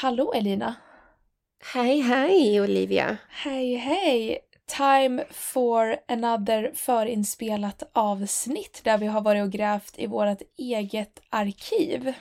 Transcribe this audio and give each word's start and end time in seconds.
hallå 0.00 0.32
Elina! 0.32 0.74
Hej 1.74 2.00
hej 2.00 2.60
Olivia! 2.60 3.16
Hej 3.28 3.74
hej! 3.74 4.38
Time 4.76 5.24
for 5.30 5.96
another 6.08 6.72
förinspelat 6.74 7.90
avsnitt 7.92 8.80
där 8.84 8.98
vi 8.98 9.06
har 9.06 9.20
varit 9.20 9.42
och 9.42 9.52
grävt 9.52 9.98
i 9.98 10.06
vårt 10.06 10.42
eget 10.58 11.22
arkiv. 11.30 12.12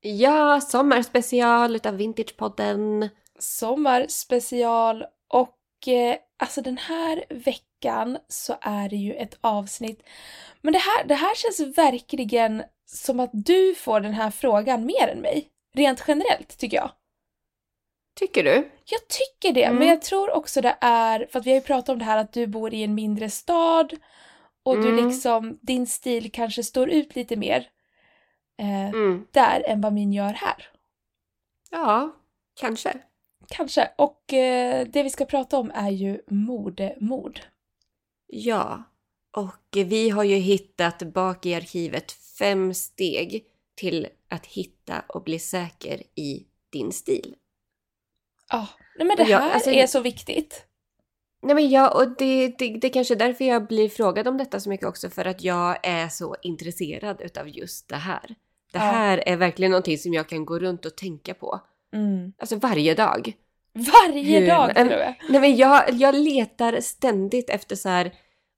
Ja, 0.00 0.60
sommarspecial 0.60 1.76
utav 1.76 1.96
Vintagepodden. 1.96 3.08
Sommarspecial 3.38 5.04
och 5.28 5.88
eh, 5.88 6.16
alltså 6.38 6.60
den 6.62 6.78
här 6.78 7.24
veckan 7.28 8.18
så 8.28 8.56
är 8.60 8.88
det 8.88 8.96
ju 8.96 9.14
ett 9.14 9.38
avsnitt. 9.40 10.02
Men 10.60 10.72
det 10.72 10.78
här, 10.78 11.04
det 11.04 11.14
här 11.14 11.34
känns 11.34 11.78
verkligen 11.78 12.62
som 12.86 13.20
att 13.20 13.30
du 13.32 13.74
får 13.74 14.00
den 14.00 14.14
här 14.14 14.30
frågan 14.30 14.86
mer 14.86 15.08
än 15.08 15.18
mig. 15.18 15.48
Rent 15.74 16.04
generellt 16.08 16.58
tycker 16.58 16.76
jag. 16.76 16.90
Tycker 18.18 18.44
du? 18.44 18.70
Jag 18.84 19.08
tycker 19.08 19.52
det, 19.54 19.64
Mm. 19.64 19.78
men 19.78 19.88
jag 19.88 20.02
tror 20.02 20.30
också 20.30 20.60
det 20.60 20.76
är, 20.80 21.26
för 21.30 21.38
att 21.38 21.46
vi 21.46 21.50
har 21.50 21.54
ju 21.58 21.64
pratat 21.66 21.88
om 21.88 21.98
det 21.98 22.04
här 22.04 22.16
att 22.18 22.32
du 22.32 22.46
bor 22.46 22.74
i 22.74 22.82
en 22.82 22.94
mindre 22.94 23.30
stad 23.30 23.92
och 24.62 24.76
du 24.82 24.88
Mm. 24.92 25.06
liksom, 25.08 25.58
din 25.62 25.86
stil 25.86 26.32
kanske 26.32 26.62
står 26.64 26.90
ut 26.90 27.16
lite 27.16 27.36
mer 27.36 27.68
eh, 28.58 28.88
Mm. 28.88 29.26
där 29.30 29.64
än 29.66 29.80
vad 29.80 29.92
min 29.92 30.12
gör 30.12 30.32
här. 30.32 30.68
Ja, 31.70 32.16
kanske. 32.60 32.98
Kanske. 33.48 33.90
Och 33.98 34.32
eh, 34.32 34.86
det 34.86 35.02
vi 35.02 35.10
ska 35.10 35.24
prata 35.24 35.58
om 35.58 35.70
är 35.74 35.90
ju 35.90 36.20
modemord. 36.26 37.40
Ja. 38.26 38.82
Och 39.36 39.76
vi 39.76 40.10
har 40.10 40.24
ju 40.24 40.36
hittat 40.36 41.02
bak 41.02 41.46
i 41.46 41.54
arkivet 41.54 42.12
fem 42.12 42.74
steg 42.74 43.44
till 43.82 44.06
att 44.28 44.46
hitta 44.46 45.02
och 45.08 45.22
bli 45.22 45.38
säker 45.38 46.02
i 46.14 46.46
din 46.70 46.92
stil. 46.92 47.34
Ja, 48.50 48.68
nej 48.98 49.06
men 49.06 49.16
det 49.16 49.22
jag- 49.30 49.38
här 49.38 49.50
alltså- 49.54 49.70
är 49.70 49.86
så 49.86 50.00
viktigt. 50.00 50.64
Nej 51.42 51.54
men 51.54 51.70
ja, 51.70 51.90
och 51.90 52.16
det, 52.16 52.48
det, 52.58 52.68
det 52.68 52.86
är 52.86 52.92
kanske 52.92 53.14
är 53.14 53.18
därför 53.18 53.44
jag 53.44 53.66
blir 53.66 53.88
frågad 53.88 54.28
om 54.28 54.38
detta 54.38 54.60
så 54.60 54.68
mycket 54.68 54.86
också, 54.86 55.10
för 55.10 55.24
att 55.24 55.42
jag 55.44 55.78
är 55.82 56.08
så 56.08 56.36
intresserad 56.42 57.20
utav 57.20 57.48
just 57.48 57.88
det 57.88 57.96
här. 57.96 58.26
Det 58.72 58.78
Ja. 58.78 58.80
här 58.80 59.22
är 59.28 59.36
verkligen 59.36 59.70
någonting 59.70 59.98
som 59.98 60.14
jag 60.14 60.28
kan 60.28 60.44
gå 60.44 60.58
runt 60.58 60.86
och 60.86 60.96
tänka 60.96 61.34
på. 61.34 61.60
Mm. 61.94 62.32
Alltså 62.38 62.56
varje 62.56 62.94
dag. 62.94 63.32
Varje 63.72 64.40
Hur- 64.40 64.46
dag 64.46 64.70
och 64.70 64.86
med. 64.86 65.14
Nej 65.30 65.40
men 65.40 65.56
jag, 65.56 65.90
jag 65.92 66.14
letar 66.14 66.80
ständigt 66.80 67.50
efter 67.50 67.76
så 67.76 67.88
här 67.88 68.12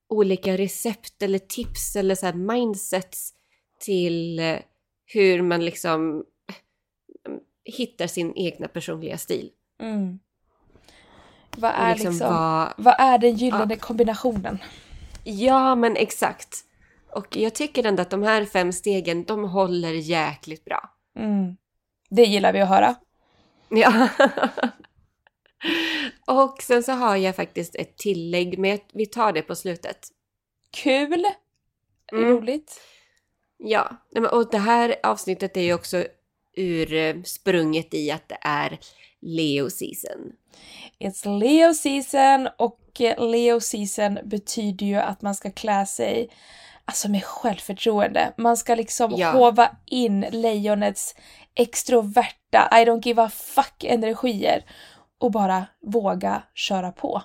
olika 0.09 0.57
recept 0.57 1.21
eller 1.23 1.39
tips 1.39 1.95
eller 1.95 2.15
så 2.15 2.25
här 2.25 2.33
mindsets 2.33 3.33
till 3.79 4.39
eh, 4.39 4.57
hur 5.05 5.41
man 5.41 5.65
liksom 5.65 6.23
eh, 6.49 7.33
hittar 7.63 8.07
sin 8.07 8.33
egna 8.35 8.67
personliga 8.67 9.17
stil. 9.17 9.49
Mm. 9.81 10.19
Vad 11.57 11.71
är 11.71 11.95
liksom, 11.95 12.17
vad- 12.19 12.73
vad 12.77 12.95
är 12.99 13.17
den 13.17 13.35
gyllene 13.35 13.75
kombinationen? 13.75 14.57
Ja 15.23 15.75
men 15.75 15.97
exakt. 15.97 16.61
Och 17.11 17.37
jag 17.37 17.55
tycker 17.55 17.85
ändå 17.85 18.01
att 18.01 18.09
de 18.09 18.23
här 18.23 18.45
fem 18.45 18.71
stegen, 18.73 19.23
de 19.23 19.43
håller 19.43 19.91
jäkligt 19.91 20.65
bra. 20.65 20.89
Mm. 21.19 21.55
Det 22.09 22.23
gillar 22.23 22.53
vi 22.53 22.61
att 22.61 22.69
höra. 22.69 22.95
Ja. 23.69 24.09
Och 26.27 26.61
sen 26.61 26.83
så 26.83 26.91
har 26.91 27.15
jag 27.15 27.35
faktiskt 27.35 27.75
ett 27.75 27.97
tillägg, 27.97 28.59
men 28.59 28.79
vi 28.93 29.05
tar 29.05 29.33
det 29.33 29.41
på 29.41 29.55
slutet. 29.55 30.07
Kul! 30.71 31.25
Mm. 32.11 32.25
Roligt. 32.29 32.81
Ja, 33.67 33.97
och 34.31 34.49
det 34.51 34.57
här 34.57 34.95
avsnittet 35.03 35.57
är 35.57 35.61
ju 35.61 35.73
också 35.73 36.05
ur 36.57 36.93
eh, 36.93 37.15
sprunget 37.23 37.93
i 37.93 38.11
att 38.11 38.29
det 38.29 38.37
är 38.41 38.79
Leo 39.21 39.69
season. 39.69 40.31
It's 40.99 41.39
Leo 41.39 41.73
season 41.73 42.49
och 42.57 43.01
eh, 43.01 43.29
Leo 43.29 43.59
season 43.59 44.17
betyder 44.23 44.85
ju 44.85 44.95
att 44.95 45.21
man 45.21 45.35
ska 45.35 45.51
klä 45.51 45.85
sig 45.85 46.29
alltså 46.85 47.09
med 47.09 47.23
självförtroende. 47.23 48.33
Man 48.37 48.57
ska 48.57 48.75
liksom 48.75 49.13
Ja. 49.17 49.31
hova 49.31 49.71
in 49.85 50.25
lejonets 50.31 51.15
extroverta, 51.55 52.69
I 52.71 52.85
don't 52.85 53.01
give 53.07 53.21
a 53.21 53.29
fuck 53.33 53.83
energier 53.83 54.65
och 55.17 55.31
bara 55.31 55.65
våga 55.81 56.43
köra 56.53 56.91
på. 56.91 57.21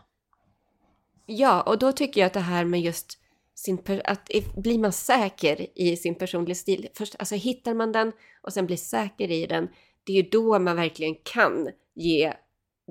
Ja, 1.27 1.63
och 1.63 1.79
då 1.79 1.93
tycker 1.93 2.21
jag 2.21 2.27
att 2.27 2.33
det 2.33 2.41
här 2.41 2.65
med 2.65 2.81
just 2.81 3.19
sin 3.61 3.79
att 4.05 4.31
blir 4.57 4.79
man 4.79 4.93
säker 4.93 5.67
i 5.79 5.97
sin 5.97 6.15
personliga 6.15 6.55
stil, 6.55 6.89
först 6.95 7.17
alltså 7.19 7.35
hittar 7.35 7.75
man 7.75 7.93
den 7.93 8.13
och 8.43 8.53
sen 8.53 8.67
blir 8.67 8.77
säker 8.77 9.31
i 9.31 9.47
den, 9.47 9.69
det 10.05 10.13
är 10.13 10.17
ju 10.23 10.29
då 10.31 10.59
man 10.59 10.77
verkligen 10.77 11.15
kan 11.23 11.69
ge 11.95 12.33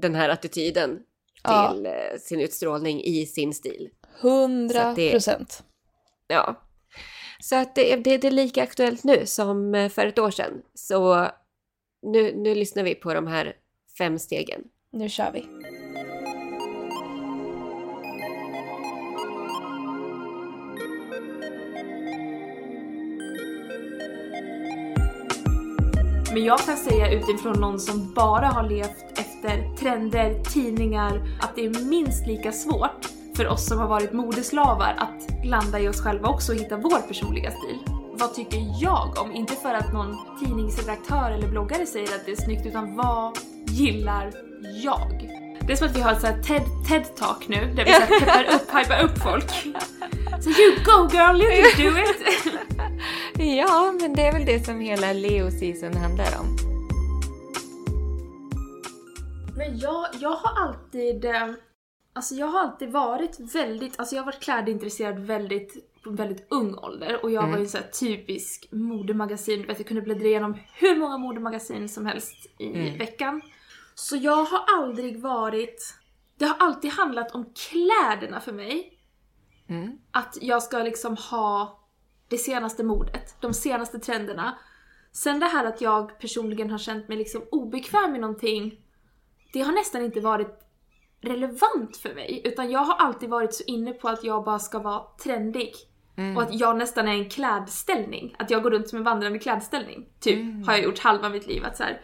den 0.02 0.16
här 0.16 0.30
attityden 0.30 1.00
Ja. 1.44 1.72
till 1.74 1.85
eh, 1.85 1.91
sin 2.19 2.40
utstrålning 2.41 3.02
i 3.03 3.25
sin 3.25 3.53
stil. 3.53 3.90
Så 4.22 4.28
Hundra 4.28 4.81
att 4.84 4.96
det- 4.96 5.12
procent. 5.12 5.63
Ja. 6.28 6.62
Så 7.41 7.56
att 7.56 7.75
det, 7.75 7.94
är- 7.94 7.97
det, 7.97 8.18
det 8.18 8.28
är 8.28 8.31
lika 8.31 8.63
aktuellt 8.63 9.03
nu 9.03 9.25
som 9.25 9.75
eh, 9.75 9.90
för 9.90 10.06
ett 10.07 10.19
år 10.19 10.31
sedan. 10.31 10.62
Så 10.74 11.28
nu, 12.01 12.34
nu 12.36 12.56
lyssnar 12.56 12.84
vi 12.84 12.96
på 12.96 13.13
de 13.13 13.28
här 13.28 13.53
fem 13.97 14.19
stegen. 14.19 14.63
Nu 14.91 15.09
kör 15.09 15.31
vi. 15.31 15.46
Men 26.34 26.44
jag 26.44 26.60
kan 26.60 26.78
säga 26.78 27.12
utifrån 27.12 27.60
någon 27.62 27.80
som 27.80 28.14
bara 28.14 28.48
har 28.48 28.70
levt 28.70 29.20
efter 29.20 29.76
trender, 29.76 30.44
tidningar, 30.44 31.22
att 31.42 31.56
det 31.56 31.66
är 31.66 31.90
minst 31.90 32.28
lika 32.28 32.52
svårt 32.52 33.08
för 33.36 33.48
oss 33.48 33.66
som 33.66 33.80
har 33.80 33.88
varit 33.88 34.14
modeslavar 34.14 34.96
att 34.98 35.46
landa 35.46 35.80
i 35.80 35.88
oss 35.88 36.02
själva 36.02 36.30
också 36.30 36.52
och 36.52 36.58
hitta 36.58 36.78
vår 36.78 37.08
personliga 37.08 37.52
stil. 37.52 37.78
Vad 38.14 38.34
tycker 38.34 38.82
jag 38.82 39.18
om? 39.18 39.32
Inte 39.32 39.56
för 39.56 39.74
att 39.74 39.94
någon 39.94 40.18
tidningsredaktör 40.40 41.32
eller 41.32 41.48
bloggare 41.48 41.86
säger 41.86 42.16
att 42.16 42.26
det 42.26 42.32
är 42.32 42.36
snyggt, 42.36 42.66
utan 42.66 42.96
vad 42.96 43.38
gillar 43.66 44.34
jag? 44.84 45.30
Det 45.68 45.74
är 45.74 45.78
som 45.78 45.88
att 45.88 45.96
vi 45.96 46.02
har 46.02 46.12
ett 46.12 46.24
här 46.24 46.42
TED, 46.42 46.62
TED-talk 46.88 47.48
nu, 47.48 47.74
där 47.76 47.86
vi 47.86 48.20
peppar 48.20 48.44
upp, 48.44 48.76
hypar 48.76 49.04
upp 49.04 49.18
folk. 49.24 49.52
Så 50.42 50.50
you 50.50 50.76
go 50.86 51.10
girl, 51.12 51.42
you 51.42 51.72
can 51.76 51.94
do 51.94 52.00
it! 52.00 52.54
Ja, 53.40 53.94
men 54.02 54.14
det 54.14 54.22
är 54.22 54.34
väl 54.34 54.46
det 54.46 54.66
som 54.66 54.80
hela 54.80 55.14
Leo 55.14 55.52
season 55.52 55.94
handlar 55.98 56.40
om. 56.40 56.58
Men 59.58 59.80
jag, 59.80 60.06
jag 60.20 60.30
har 60.36 60.68
alltid... 60.68 61.26
eh, 61.26 61.50
Alltså 62.14 62.36
jag 62.36 62.48
har 62.48 62.60
alltid 62.60 62.92
varit 62.92 63.40
väldigt, 63.40 64.00
alltså 64.00 64.16
jag 64.16 64.22
har 64.22 64.26
varit 64.26 64.40
klädintresserad 64.44 65.20
väldigt, 65.20 65.92
väldigt 66.06 66.48
ung 66.50 66.76
ålder 66.78 67.20
och 67.24 67.32
jag 67.32 67.44
Mm. 67.44 67.52
var 67.56 67.60
ju 67.60 67.66
sån 67.68 67.82
här 67.82 67.90
typisk 67.92 68.68
modemagasin, 68.72 69.62
du 69.62 69.68
vet 69.68 69.78
jag 69.80 69.88
kunde 69.88 70.02
bläddra 70.02 70.26
igenom 70.28 70.58
hur 70.74 70.96
många 70.96 71.18
modemagasin 71.18 71.90
som 71.90 72.06
helst 72.06 72.36
i 72.58 72.66
Mm. 72.68 72.98
veckan. 72.98 73.42
Så 73.96 74.16
jag 74.16 74.44
har 74.44 74.64
aldrig 74.78 75.20
varit, 75.22 75.94
det 76.38 76.46
har 76.46 76.56
alltid 76.60 76.92
handlat 76.92 77.36
om 77.36 77.46
kläderna 77.56 78.40
för 78.40 78.52
mig. 78.52 78.94
Mm. 79.68 79.98
Att 80.12 80.38
jag 80.42 80.64
ska 80.64 80.78
liksom 80.78 81.18
ha 81.18 81.79
det 82.30 82.38
senaste 82.38 82.84
modet, 82.84 83.36
de 83.40 83.54
senaste 83.54 84.00
trenderna. 84.00 84.58
Sen 85.12 85.40
det 85.40 85.46
här 85.46 85.66
att 85.66 85.82
jag 85.82 86.20
personligen 86.20 86.70
har 86.72 86.78
känt 86.78 87.08
mig 87.08 87.18
liksom 87.18 87.42
obekväm 87.52 88.12
med 88.12 88.22
någonting, 88.22 88.80
det 89.54 89.62
har 89.62 89.72
nästan 89.72 90.02
inte 90.02 90.20
varit 90.20 90.60
relevant 91.22 91.98
för 91.98 92.16
mig. 92.16 92.42
Utan 92.46 92.72
jag 92.72 92.80
har 92.80 92.96
alltid 92.96 93.30
varit 93.30 93.54
så 93.54 93.64
inne 93.68 93.94
på 93.94 94.10
att 94.10 94.24
jag 94.24 94.44
bara 94.44 94.60
ska 94.60 94.80
vara 94.80 95.04
trendig. 95.24 95.74
Och 96.38 96.44
att 96.44 96.60
jag 96.60 96.78
nästan 96.78 97.08
är 97.08 97.12
en 97.14 97.30
klädställning. 97.30 98.36
Att 98.40 98.50
jag 98.50 98.64
går 98.64 98.72
runt 98.72 98.90
som 98.90 98.98
en 98.98 99.04
vandrande 99.04 99.40
klädställning. 99.40 100.10
Typ, 100.20 100.66
har 100.66 100.74
jag 100.74 100.84
gjort 100.84 101.00
halva 101.00 101.30
mitt 101.30 101.48
liv. 101.48 101.66
Att 101.66 101.78
så 101.78 101.84
här, 101.84 102.02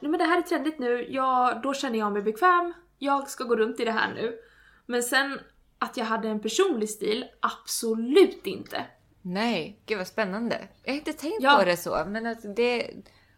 "Nej, 0.00 0.10
men 0.10 0.18
det 0.18 0.24
här 0.24 0.38
är 0.38 0.42
trendigt 0.42 0.78
nu, 0.78 1.06
jag, 1.10 1.62
då 1.62 1.74
känner 1.74 1.98
jag 1.98 2.12
mig 2.12 2.22
bekväm, 2.22 2.74
jag 2.98 3.28
ska 3.30 3.44
gå 3.44 3.56
runt 3.56 3.80
i 3.80 3.84
det 3.84 3.90
här 3.92 4.14
nu. 4.14 4.38
Men 4.86 5.02
sen 5.02 5.38
att 5.78 5.96
jag 5.96 6.04
hade 6.04 6.28
en 6.28 6.40
personlig 6.40 6.90
stil, 6.90 7.24
absolut 7.40 8.46
inte. 8.46 8.84
Nej, 9.28 9.78
gud 9.86 9.98
vad 9.98 10.06
spännande. 10.06 10.68
Jag 10.84 10.92
har 10.92 10.98
inte 10.98 11.12
tänkt 11.12 11.36
Ja. 11.40 11.56
på 11.58 11.64
det 11.64 11.76
så, 11.76 12.04
men 12.06 12.26
att 12.26 12.56
det... 12.56 12.90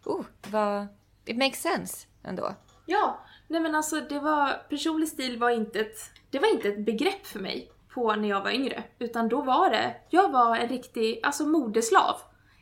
Oh, 0.05 0.25
vad... 0.51 0.87
It 1.25 1.37
makes 1.37 1.61
sense 1.61 2.07
ändå. 2.23 2.55
Ja, 2.85 3.19
nej 3.47 3.61
men 3.61 3.75
alltså 3.75 4.01
det 4.01 4.19
var, 4.19 4.53
personlig 4.69 5.09
stil 5.09 5.39
var 5.39 5.49
inte 5.49 5.79
ett, 5.79 5.97
det 6.29 6.39
var 6.39 6.53
inte 6.53 6.69
ett 6.69 6.85
begrepp 6.85 7.25
för 7.27 7.39
mig 7.39 7.71
på 7.93 8.15
när 8.15 8.29
jag 8.29 8.41
var 8.41 8.51
yngre. 8.51 8.83
Utan 8.99 9.29
då 9.29 9.41
var 9.41 9.69
det, 9.69 9.95
jag 10.09 10.31
var 10.31 10.55
en 10.55 10.69
riktig, 10.69 11.19
alltså 11.23 11.45
modeslav 11.45 12.15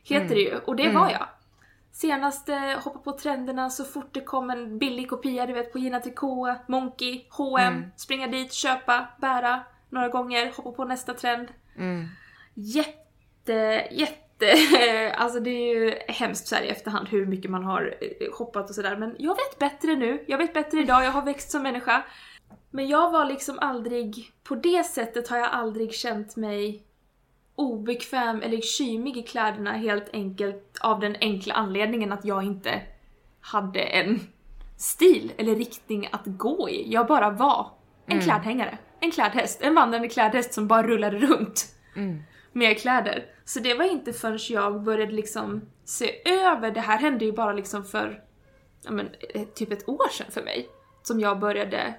heter 0.03 0.35
det 0.35 0.41
ju. 0.41 0.57
Och 0.57 0.75
det 0.75 0.89
var 0.89 1.09
jag. 1.09 1.27
Senaste, 1.91 2.79
hoppa 2.83 3.00
på 3.00 3.12
trenderna 3.12 3.69
så 3.69 3.83
fort 3.85 4.13
det 4.13 4.21
kom 4.21 4.50
en 4.50 4.77
billig 4.77 5.09
kopia, 5.09 5.45
du 5.45 5.53
vet 5.53 5.74
på 5.74 5.79
Gina 5.79 6.00
Tricot, 6.00 6.68
Monkey, 6.68 7.25
H&M, 7.29 7.85
springa 7.95 8.27
dit, 8.27 8.53
köpa, 8.53 9.07
bära 9.21 9.63
några 9.89 10.07
gånger, 10.07 10.53
hoppa 10.57 10.71
på 10.71 10.85
nästa 10.85 11.13
trend. 11.13 11.47
Mm. 11.77 12.07
Jätte, 12.53 13.06
jätte... 13.91 14.23
Alltså 15.17 15.39
det 15.39 15.49
är 15.49 15.75
ju 15.75 15.94
hemskt 16.07 16.47
så 16.47 16.55
här 16.55 16.63
i 16.63 16.67
efterhand 16.67 17.07
hur 17.09 17.25
mycket 17.25 17.51
man 17.51 17.63
har 17.63 17.97
eh, 18.01 18.31
shoppat 18.31 18.69
och 18.69 18.75
sådär 18.75 18.95
men 18.97 19.15
jag 19.19 19.35
vet 19.35 19.59
bättre 19.59 19.95
nu. 19.95 20.23
Jag 20.27 20.38
vet 20.38 20.53
bättre 20.53 20.79
idag, 20.79 21.05
jag 21.05 21.11
har 21.11 21.21
växt 21.21 21.51
som 21.51 21.63
människa. 21.63 22.03
Men 22.69 22.88
jag 22.88 23.11
var 23.11 23.25
liksom 23.25 23.59
aldrig... 23.59 24.31
På 24.44 24.55
det 24.55 24.83
sättet 24.83 25.27
har 25.27 25.38
jag 25.38 25.49
aldrig 25.51 25.94
känt 25.94 26.35
mig 26.35 26.83
obekväm 27.55 28.41
eller 28.41 28.61
kymig 28.61 29.17
i 29.17 29.23
kläderna 29.23 29.71
helt 29.71 30.09
enkelt 30.13 30.77
av 30.81 31.00
den 31.00 31.15
enkla 31.21 31.53
anledningen 31.53 32.11
att 32.11 32.25
jag 32.25 32.43
inte 32.43 32.81
hade 33.41 33.79
en 33.79 34.19
stil 34.77 35.31
eller 35.38 35.55
riktning 35.55 36.09
att 36.11 36.25
gå 36.25 36.69
i. 36.69 36.93
Jag 36.93 37.07
bara 37.07 37.29
var 37.29 37.71
en 38.05 38.21
klädhängare. 38.21 38.77
En 39.00 39.11
klädhäst. 39.11 39.61
En 39.61 39.75
vandrande 39.75 40.07
klädhäst 40.07 40.53
som 40.53 40.67
bara 40.67 40.88
rullade 40.88 41.17
runt 41.17 41.65
med 42.57 42.80
kläder. 42.80 43.25
Så 43.45 43.59
det 43.59 43.74
var 43.74 43.86
inte 43.86 44.13
förrän 44.13 44.39
jag 44.50 44.81
började 44.83 45.12
liksom 45.12 45.62
se 45.83 46.30
över, 46.30 46.71
det 46.71 46.80
här 46.81 46.98
hände 46.98 47.25
ju 47.25 47.31
bara 47.31 47.54
liksom 47.54 47.83
för 47.86 48.24
ja 48.81 48.92
men, 48.92 49.09
eh, 49.33 49.44
typ 49.48 49.71
ett 49.71 49.89
år 49.89 50.09
sedan 50.12 50.27
för 50.31 50.44
mig. 50.44 50.69
Som 51.04 51.19
jag 51.19 51.39
började 51.39 51.95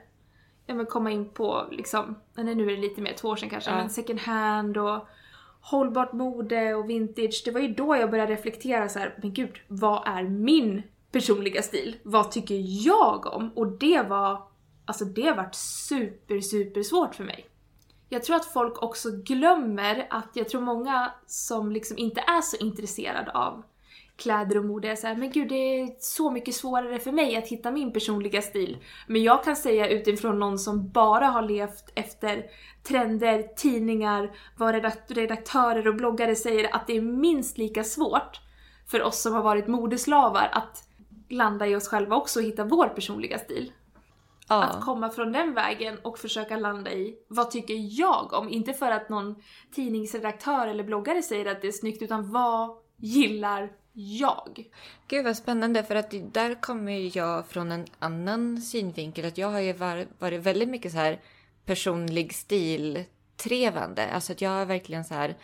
ja, 0.67 0.75
men 0.75 0.87
komma 0.87 1.11
in 1.11 1.29
på 1.29 1.67
liksom, 1.71 2.19
nej 2.35 2.55
nu 2.55 2.67
är 2.73 2.77
det 2.77 2.83
lite 2.83 3.01
mer, 3.01 3.13
två 3.13 3.29
år 3.29 3.37
sedan 3.37 3.51
kanske, 3.51 3.71
Ja. 3.71 3.77
men 3.77 3.91
second 3.91 4.21
hand 4.21 4.77
och 4.77 5.09
hållbart 5.61 6.13
mode 6.13 6.75
och 6.75 6.91
vintage. 6.91 7.43
Det 7.45 7.51
var 7.51 7.61
ju 7.61 7.69
då 7.69 7.97
jag 7.97 8.11
började 8.11 8.33
reflektera 8.33 8.89
så 8.89 8.99
här, 8.99 9.15
men 9.23 9.33
gud, 9.35 9.61
vad 9.69 10.03
är 10.09 10.23
min 10.23 10.83
personliga 11.13 11.63
stil? 11.63 11.97
Vad 12.03 12.31
tycker 12.31 12.87
jag 12.87 13.27
om? 13.27 13.51
Och 13.55 13.67
det 13.67 14.03
var, 14.09 14.43
alltså 14.85 15.05
det 15.05 15.33
vart 15.33 15.55
super, 15.55 16.41
super 16.41 16.83
svårt 16.83 17.15
för 17.15 17.25
mig. 17.25 17.47
Jag 18.09 18.25
tror 18.25 18.37
att 18.37 18.47
folk 18.47 18.83
också 18.83 19.09
glömmer 19.11 20.07
att 20.11 20.31
jag 20.33 20.49
tror 20.49 20.61
många 20.61 21.13
som 21.27 21.73
liksom 21.73 21.99
inte 21.99 22.21
är 22.21 22.41
så 22.41 22.57
intresserade 22.57 23.31
av 23.33 23.63
kläder 24.19 24.59
och 24.59 24.65
mode 24.65 24.89
är 24.89 24.97
såhär, 24.97 25.17
men 25.17 25.31
gud 25.31 25.49
det 25.49 25.81
är 25.81 25.97
så 26.01 26.31
mycket 26.31 26.55
svårare 26.55 26.99
för 26.99 27.13
mig 27.13 27.37
att 27.37 27.49
hitta 27.49 27.71
min 27.71 27.93
personliga 27.93 28.43
stil. 28.43 28.79
Men 29.07 29.23
jag 29.23 29.45
kan 29.45 29.57
säga 29.57 29.89
utifrån 29.89 30.39
någon 30.39 30.59
som 30.59 30.89
bara 30.89 31.27
har 31.27 31.43
levt 31.43 31.93
efter 31.95 32.45
trender, 32.83 33.43
tidningar, 33.57 34.31
vad 34.57 34.75
redaktörer 35.09 35.89
och 35.89 35.95
bloggare 35.95 36.37
säger 36.37 36.75
att 36.75 36.87
det 36.87 36.97
är 36.97 37.03
minst 37.03 37.59
lika 37.59 37.85
svårt 37.85 38.41
för 38.87 39.03
oss 39.03 39.23
som 39.23 39.35
har 39.35 39.43
varit 39.43 39.67
modeslavar 39.67 40.49
att 40.53 40.89
landa 41.29 41.67
i 41.67 41.77
oss 41.77 41.89
själva 41.89 42.17
också 42.17 42.41
och 42.41 42.47
hitta 42.47 42.65
vår 42.65 42.89
personliga 42.89 43.39
stil. 43.39 43.73
Att 44.51 44.75
Ja. 44.75 44.81
komma 44.81 45.11
från 45.11 45.33
den 45.33 45.55
vägen 45.55 45.99
och 45.99 46.19
försöka 46.19 46.57
landa 46.57 46.93
i 46.93 47.15
vad 47.29 47.51
tycker 47.51 47.75
jag 48.01 48.33
om? 48.33 48.49
Inte 48.49 48.73
för 48.73 48.91
att 48.91 49.09
någon 49.09 49.43
tidningsredaktör 49.75 50.67
eller 50.67 50.85
bloggare 50.85 51.23
säger 51.23 51.47
att 51.47 51.63
det 51.63 51.69
är 51.69 51.73
snyggt 51.73 52.03
utan 52.03 52.33
vad 52.33 52.71
gillar 52.97 53.73
jag? 53.93 54.65
Gud 55.09 55.25
vad 55.25 55.37
spännande 55.37 55.83
för 55.85 55.95
att 55.95 56.11
där 56.33 56.55
kommer 56.61 57.17
jag 57.17 57.47
från 57.47 57.73
en 57.73 57.87
annan 57.99 58.61
synvinkel. 58.63 59.25
Att 59.25 59.39
jag 59.39 59.49
har 59.51 59.61
ju 59.61 59.73
var- 59.73 60.07
varit 60.19 60.41
väldigt 60.41 60.69
mycket 60.69 60.93
så 60.93 60.99
här 60.99 61.21
personlig 61.65 62.35
stiltrevande. 62.35 64.07
Alltså 64.09 64.33
att 64.33 64.41
jag 64.41 64.51
har 64.51 64.65
verkligen 64.65 65.05
så 65.05 65.15
här 65.15 65.37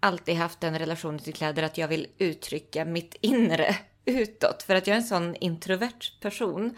alltid 0.00 0.34
haft 0.36 0.60
den 0.60 0.78
relationen 0.78 1.18
till 1.18 1.34
kläder 1.34 1.62
att 1.62 1.78
jag 1.78 1.88
vill 1.88 2.06
uttrycka 2.18 2.84
mitt 2.84 3.16
inre 3.20 3.76
utåt. 4.04 4.62
För 4.62 4.74
att 4.74 4.86
jag 4.86 4.94
är 4.94 5.00
en 5.00 5.06
sån 5.06 5.36
introvert 5.36 6.20
person. 6.20 6.76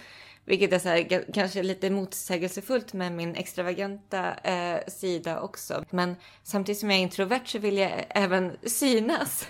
Vilket 0.53 0.73
är 0.73 0.79
så 0.79 0.89
här, 0.89 1.33
kanske 1.33 1.63
lite 1.63 1.91
motsägelsefullt 1.91 2.93
med 2.93 3.13
min 3.13 3.35
extravaganta 3.35 4.35
eh, 4.35 4.81
sida 4.87 5.41
också. 5.41 5.85
Men 5.91 6.17
samtidigt 6.43 6.81
som 6.81 6.91
jag 6.91 6.99
är 6.99 7.03
introvert 7.03 7.47
så 7.47 7.59
vill 7.59 7.79
jag 7.79 8.05
även 8.09 8.57
synas. 8.63 9.49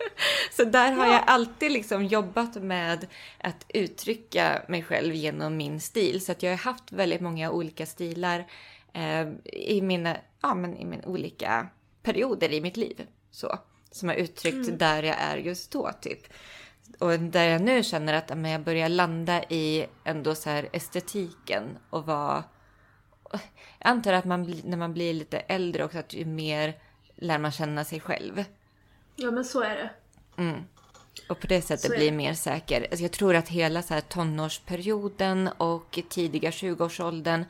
så 0.56 0.64
där 0.64 0.92
har 0.92 1.06
jag 1.06 1.22
alltid 1.26 1.72
liksom 1.72 2.04
jobbat 2.04 2.54
med 2.54 3.06
att 3.38 3.66
uttrycka 3.68 4.62
mig 4.68 4.82
själv 4.82 5.14
genom 5.14 5.56
min 5.56 5.80
stil. 5.80 6.24
Så 6.24 6.32
att 6.32 6.42
jag 6.42 6.50
har 6.50 6.56
haft 6.56 6.92
väldigt 6.92 7.20
många 7.20 7.50
olika 7.50 7.86
stilar 7.86 8.46
eh, 8.92 9.28
i, 9.44 9.80
mina, 9.82 10.16
ja, 10.42 10.54
men 10.54 10.76
i 10.76 10.84
mina 10.84 11.04
olika 11.06 11.66
perioder 12.02 12.52
i 12.52 12.60
mitt 12.60 12.76
liv. 12.76 13.06
Så, 13.30 13.58
som 13.90 14.08
har 14.08 14.16
uttryckt 14.16 14.78
där 14.78 15.02
jag 15.02 15.16
är 15.18 15.36
just 15.36 15.70
då 15.70 15.90
typ. 16.00 16.26
Och 16.98 17.18
där 17.20 17.48
jag 17.48 17.62
nu 17.62 17.82
känner 17.82 18.12
att 18.12 18.38
men 18.38 18.50
jag 18.50 18.60
börjar 18.60 18.88
landa 18.88 19.42
i 19.42 19.86
ändå 20.04 20.34
så 20.34 20.50
här 20.50 20.68
estetiken 20.72 21.78
och 21.90 22.06
vara... 22.06 22.44
Jag 23.78 23.90
antar 23.90 24.12
att 24.12 24.24
man, 24.24 24.44
blir- 24.44 24.62
när 24.64 24.76
man 24.76 24.92
blir 24.92 25.14
lite 25.14 25.38
äldre 25.38 25.84
också 25.84 25.98
att 25.98 26.14
ju 26.14 26.24
mer 26.24 26.74
lär 27.16 27.38
man 27.38 27.50
känna 27.52 27.84
sig 27.84 28.00
själv. 28.00 28.44
Ja 29.16 29.30
men 29.30 29.44
så 29.44 29.60
är 29.60 29.76
det. 29.76 29.90
Och 31.28 31.40
på 31.40 31.46
det 31.46 31.62
sättet 31.62 31.86
Så 31.86 31.92
är 31.92 31.96
bli 31.96 32.10
det. 32.10 32.16
mer 32.16 32.34
säker. 32.34 32.80
Alltså 32.80 33.02
jag 33.02 33.12
tror 33.12 33.34
att 33.36 33.48
hela 33.48 33.82
så 33.82 33.94
här 33.94 34.00
tonårsperioden 34.00 35.48
och 35.48 35.98
tidiga 36.08 36.50
20-årsåldern, 36.50 37.44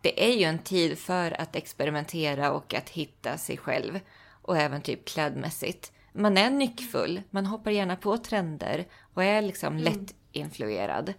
det 0.00 0.24
är 0.30 0.32
ju 0.36 0.44
en 0.44 0.58
tid 0.58 0.98
för 0.98 1.40
att 1.40 1.56
experimentera 1.56 2.52
och 2.52 2.74
att 2.74 2.88
hitta 2.88 3.38
sig 3.38 3.56
själv. 3.56 4.00
Och 4.42 4.56
även 4.56 4.82
typ 4.82 5.04
klädmässigt. 5.04 5.92
Man 6.16 6.38
är 6.38 6.50
nyckfull, 6.50 7.22
man 7.30 7.46
hoppar 7.46 7.70
gärna 7.70 7.96
på 7.96 8.16
trender 8.16 8.86
och 9.14 9.24
är 9.24 9.42
liksom 9.42 9.78
lätt 9.78 10.14
influerad. 10.32 11.14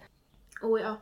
Oh 0.62 0.82
ja. 0.82 0.98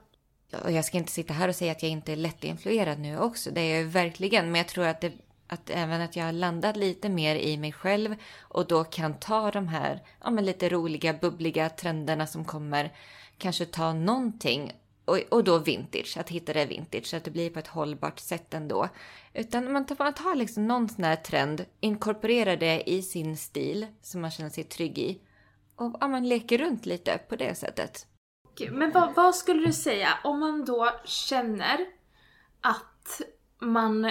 Och 0.64 0.72
jag 0.72 0.86
ska 0.86 0.98
inte 0.98 1.12
sitta 1.12 1.34
här 1.34 1.48
och 1.48 1.56
säga 1.56 1.72
att 1.72 1.84
jag 1.84 1.92
inte 1.92 2.12
är 2.12 2.16
lättinfluerad 2.16 3.00
nu 3.00 3.20
också. 3.20 3.52
Det 3.52 3.62
är 3.62 3.78
jag 3.78 3.86
verkligen. 3.86 4.46
Men 4.52 4.56
jag 4.56 4.68
tror 4.68 4.86
att, 4.86 5.02
det, 5.02 5.12
att 5.48 5.70
även 5.70 6.02
att 6.02 6.16
jag 6.16 6.26
har 6.26 6.32
landat 6.32 6.78
lite 6.78 7.10
mer 7.10 7.36
i 7.36 7.58
mig 7.58 7.72
själv 7.72 8.16
och 8.42 8.68
då 8.68 8.84
kan 8.84 9.14
ta 9.14 9.52
de 9.52 9.68
här 9.68 10.04
ja, 10.24 10.30
men 10.30 10.46
lite 10.46 10.70
roliga, 10.70 11.14
bubbliga 11.14 11.70
trenderna 11.70 12.28
som 12.28 12.46
kommer. 12.46 12.94
Kanske 13.38 13.66
ta 13.66 13.94
någonting 13.94 14.72
och, 15.06 15.20
och 15.32 15.44
då 15.44 15.58
vintage, 15.58 16.18
att 16.18 16.30
hitta 16.30 16.54
det 16.54 16.66
vintage 16.66 17.06
så 17.06 17.18
att 17.18 17.24
det 17.24 17.32
blir 17.32 17.50
på 17.50 17.60
ett 17.60 17.68
hållbart 17.68 18.20
sätt 18.20 18.54
ändå. 18.54 18.90
Utan 19.36 19.74
man 19.74 19.86
tar, 19.86 19.96
man 20.00 20.14
tar 20.14 20.36
liksom 20.36 20.68
någon 20.68 20.90
sån 20.90 21.04
här 21.04 21.16
trend, 21.16 21.66
inkorporerar 21.80 22.58
det 22.58 22.84
i 22.90 23.02
sin 23.02 23.38
stil 23.38 23.88
som 24.02 24.22
man 24.22 24.32
känner 24.32 24.50
sig 24.50 24.64
trygg 24.64 24.98
i. 24.98 25.22
Och 25.76 25.98
ja, 26.02 26.08
man 26.08 26.28
leker 26.28 26.58
runt 26.58 26.86
lite 26.86 27.18
på 27.18 27.36
det 27.36 27.56
sättet. 27.56 28.08
Men 28.72 28.92
vad, 28.92 29.16
vad 29.16 29.36
skulle 29.36 29.66
du 29.66 29.74
säga 29.74 30.10
om 30.24 30.40
man 30.40 30.66
då 30.66 30.90
känner 31.06 31.80
att 32.62 33.22
man... 33.62 34.06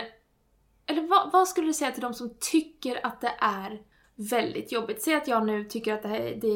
Eller 0.87 1.09
vad, 1.09 1.33
vad 1.33 1.49
skulle 1.49 1.67
du 1.67 1.73
säga 1.73 1.91
till 1.91 2.03
de 2.03 2.15
som 2.15 2.37
tycker 2.41 3.07
att 3.07 3.21
det 3.21 3.33
är 3.39 3.83
väldigt 4.31 4.73
jobbigt? 4.73 5.03
Säg 5.03 5.15
att 5.15 5.29
jag 5.29 5.47
nu 5.47 5.65
tycker 5.65 5.95
att 5.95 6.03
det, 6.03 6.09
här, 6.09 6.39
det 6.41 6.49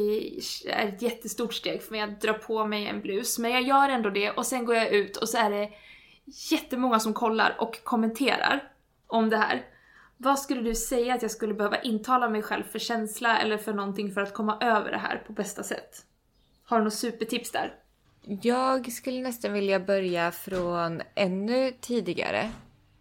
är 0.73 0.89
ett 0.89 1.03
jättestort 1.03 1.55
steg 1.55 1.83
för 1.83 1.91
mig 1.91 2.01
att 2.01 2.21
dra 2.21 2.33
på 2.33 2.67
mig 2.67 2.87
en 2.87 3.01
blus, 3.01 3.39
men 3.39 3.51
jag 3.51 3.63
gör 3.63 3.89
ändå 3.89 4.11
det 4.11 4.31
och 4.31 4.47
sen 4.47 4.65
går 4.65 4.75
jag 4.75 4.93
ut 4.93 5.17
och 5.17 5.29
så 5.29 5.39
är 5.39 5.51
det 5.51 5.71
jättemånga 6.51 7.01
som 7.01 7.15
kollar 7.15 7.57
och 7.59 7.85
kommenterar 7.85 8.73
om 9.07 9.31
det 9.31 9.37
här. 9.37 9.67
Vad 10.17 10.39
skulle 10.39 10.63
du 10.63 10.75
säga 10.75 11.15
att 11.15 11.23
jag 11.23 11.31
skulle 11.31 11.55
behöva 11.55 11.81
intala 11.81 12.29
mig 12.29 12.43
själv 12.43 12.65
för 12.65 12.79
känsla 12.79 13.39
eller 13.39 13.59
för 13.59 13.73
någonting 13.73 14.13
för 14.13 14.21
att 14.21 14.35
komma 14.35 14.59
över 14.61 14.91
det 14.91 14.99
här 14.99 15.23
på 15.27 15.33
bästa 15.33 15.63
sätt? 15.63 16.05
Har 16.65 16.79
du 16.79 16.85
något 16.85 16.95
supertips 16.95 17.51
där? 17.51 17.75
Jag 18.43 18.93
skulle 18.93 19.21
nästan 19.21 19.53
vilja 19.53 19.81
börja 19.81 20.33
från 20.33 21.03
ännu 21.15 21.73
tidigare. 21.81 22.51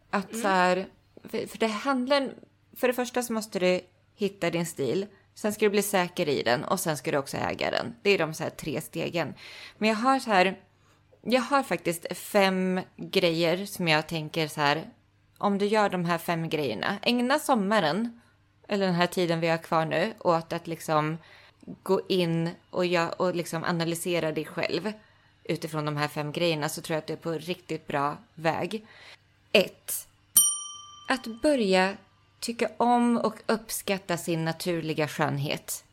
Att 0.10 0.36
så 0.36 0.48
här, 0.48 0.88
för, 1.24 1.48
för 1.48 1.58
det 1.58 1.68
handlar... 1.68 2.34
För 2.76 2.88
det 2.88 2.94
första 2.94 3.24
så 3.24 3.34
måste 3.34 3.60
du 3.60 3.82
hitta 4.16 4.50
din 4.50 4.66
stil. 4.66 5.06
Sen 5.36 5.54
ska 5.54 5.66
du 5.66 5.70
bli 5.70 5.82
säker 5.82 6.30
i 6.30 6.44
den 6.44 6.64
och 6.64 6.80
sen 6.80 6.98
ska 6.98 7.12
du 7.12 7.18
också 7.18 7.38
äga 7.38 7.72
den. 7.72 7.96
Det 8.02 8.10
är 8.10 8.18
de 8.18 8.34
så 8.34 8.44
här 8.44 8.50
tre 8.50 8.82
stegen. 8.82 9.34
Men 9.78 9.90
jag 9.90 9.96
har 9.96 10.20
så 10.20 10.32
här... 10.32 10.60
Jag 11.30 11.42
har 11.42 11.64
faktiskt 11.64 12.18
fem 12.18 12.82
grejer 12.98 13.66
som 13.66 13.88
jag 13.88 14.08
tänker 14.08 14.48
så 14.48 14.62
här. 14.62 14.90
Om 15.38 15.58
du 15.58 15.66
gör 15.66 15.90
de 15.90 16.06
här 16.06 16.18
fem 16.18 16.50
grejerna, 16.50 16.98
ägna 17.02 17.40
sommaren 17.40 18.22
eller 18.68 18.86
den 18.86 18.96
här 18.96 19.08
tiden 19.08 19.40
vi 19.40 19.48
har 19.48 19.58
kvar 19.58 19.86
nu 19.86 20.14
åt 20.20 20.54
att 20.54 20.68
liksom 20.68 21.18
gå 21.84 22.02
in 22.10 22.50
och, 22.70 22.86
gör, 22.86 23.22
och 23.22 23.36
liksom 23.36 23.64
analysera 23.64 24.32
dig 24.32 24.46
själv 24.46 24.94
utifrån 25.44 25.86
de 25.86 25.98
här 25.98 26.08
fem 26.08 26.32
grejerna 26.32 26.70
så 26.70 26.82
tror 26.82 26.96
jag 26.96 27.02
att 27.02 27.08
du 27.08 27.14
är 27.14 27.18
på 27.18 27.32
riktigt 27.32 27.88
bra 27.88 28.18
väg. 28.36 28.86
1. 29.52 30.08
Att 31.10 31.42
börja 31.42 31.98
tycka 32.40 32.70
om 32.78 33.18
och 33.18 33.36
uppskatta 33.46 34.18
sin 34.18 34.46
naturliga 34.46 35.08
skönhet. 35.08 35.84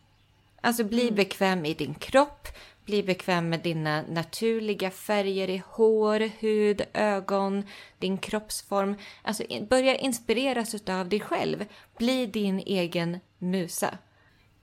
Alltså 0.60 0.84
bli 0.84 1.10
bekväm 1.10 1.64
i 1.64 1.74
din 1.74 1.94
kropp, 1.94 2.48
bli 2.84 3.02
bekväm 3.02 3.48
med 3.48 3.60
dina 3.60 4.02
naturliga 4.08 4.90
färger 4.90 5.50
i 5.50 5.62
hår, 5.68 6.30
hud, 6.40 6.82
ögon, 6.94 7.64
din 7.98 8.18
kroppsform. 8.18 8.96
Alltså 9.22 9.42
börja 9.70 9.96
inspireras 9.96 10.74
av 10.88 11.08
dig 11.08 11.20
själv. 11.20 11.64
Bli 11.98 12.26
din 12.26 12.58
egen 12.66 13.20
musa. 13.38 13.98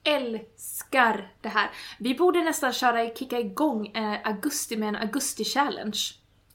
älskar 0.03 1.31
det 1.41 1.49
här. 1.49 1.69
Vi 1.99 2.13
borde 2.15 2.41
nästan 2.43 2.73
köra, 2.73 3.09
kicka 3.15 3.39
igång 3.39 3.87
eh, 3.87 4.19
augusti 4.23 4.77
med 4.77 4.89
en 4.89 4.95
augusti-challenge. 4.95 6.13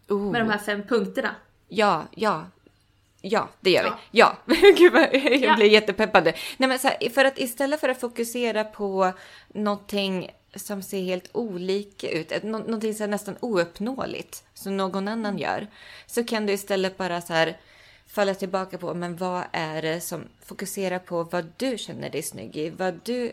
Oh. 0.09 0.31
Med 0.33 0.41
de 0.41 0.51
här 0.51 0.59
fem 0.59 0.83
punkterna. 0.83 1.35
Ja, 1.69 2.05
ja. 2.15 2.47
Ja, 3.21 3.49
det 3.61 3.71
gör 3.71 3.85
Ja. 3.85 3.99
vi. 4.11 4.19
Ja, 4.19 4.37
Gud 4.77 4.93
jag 4.95 5.37
Ja. 5.41 5.57
blir 5.57 5.67
jättepeppad 5.67 6.25
nu. 6.25 6.33
Nej, 6.57 6.69
men 6.69 6.79
här, 6.83 7.09
för 7.11 7.25
att 7.25 7.39
istället 7.39 7.81
för 7.81 7.89
att 7.89 8.01
fokusera 8.01 8.65
på 8.65 9.13
någonting 9.49 10.31
som 10.57 10.83
ser 10.83 11.03
helt 11.03 11.29
olika 11.33 12.11
ut, 12.11 12.43
nå- 12.43 12.59
någonting 12.59 12.95
så 12.95 13.07
nästan 13.07 13.37
ouppnåeligt 13.41 14.45
som 14.55 14.77
någon 14.77 15.09
annan 15.09 15.39
gör, 15.39 15.67
så 16.07 16.25
kan 16.25 16.47
du 16.47 16.53
istället 16.53 16.97
bara 16.97 17.21
så 17.21 17.33
här 17.33 17.57
falla 18.07 18.35
tillbaka 18.35 18.79
på, 18.79 18.95
men 18.95 19.17
vad 19.17 19.45
är 19.53 19.83
det 19.83 20.01
som 20.01 20.25
fokuserar 20.45 20.99
på 20.99 21.23
vad 21.23 21.53
du 21.57 21.79
känner 21.79 22.11
dig 22.11 22.23
snygg 22.23 22.57
i, 22.57 22.71
vad 22.71 23.01
du 23.05 23.33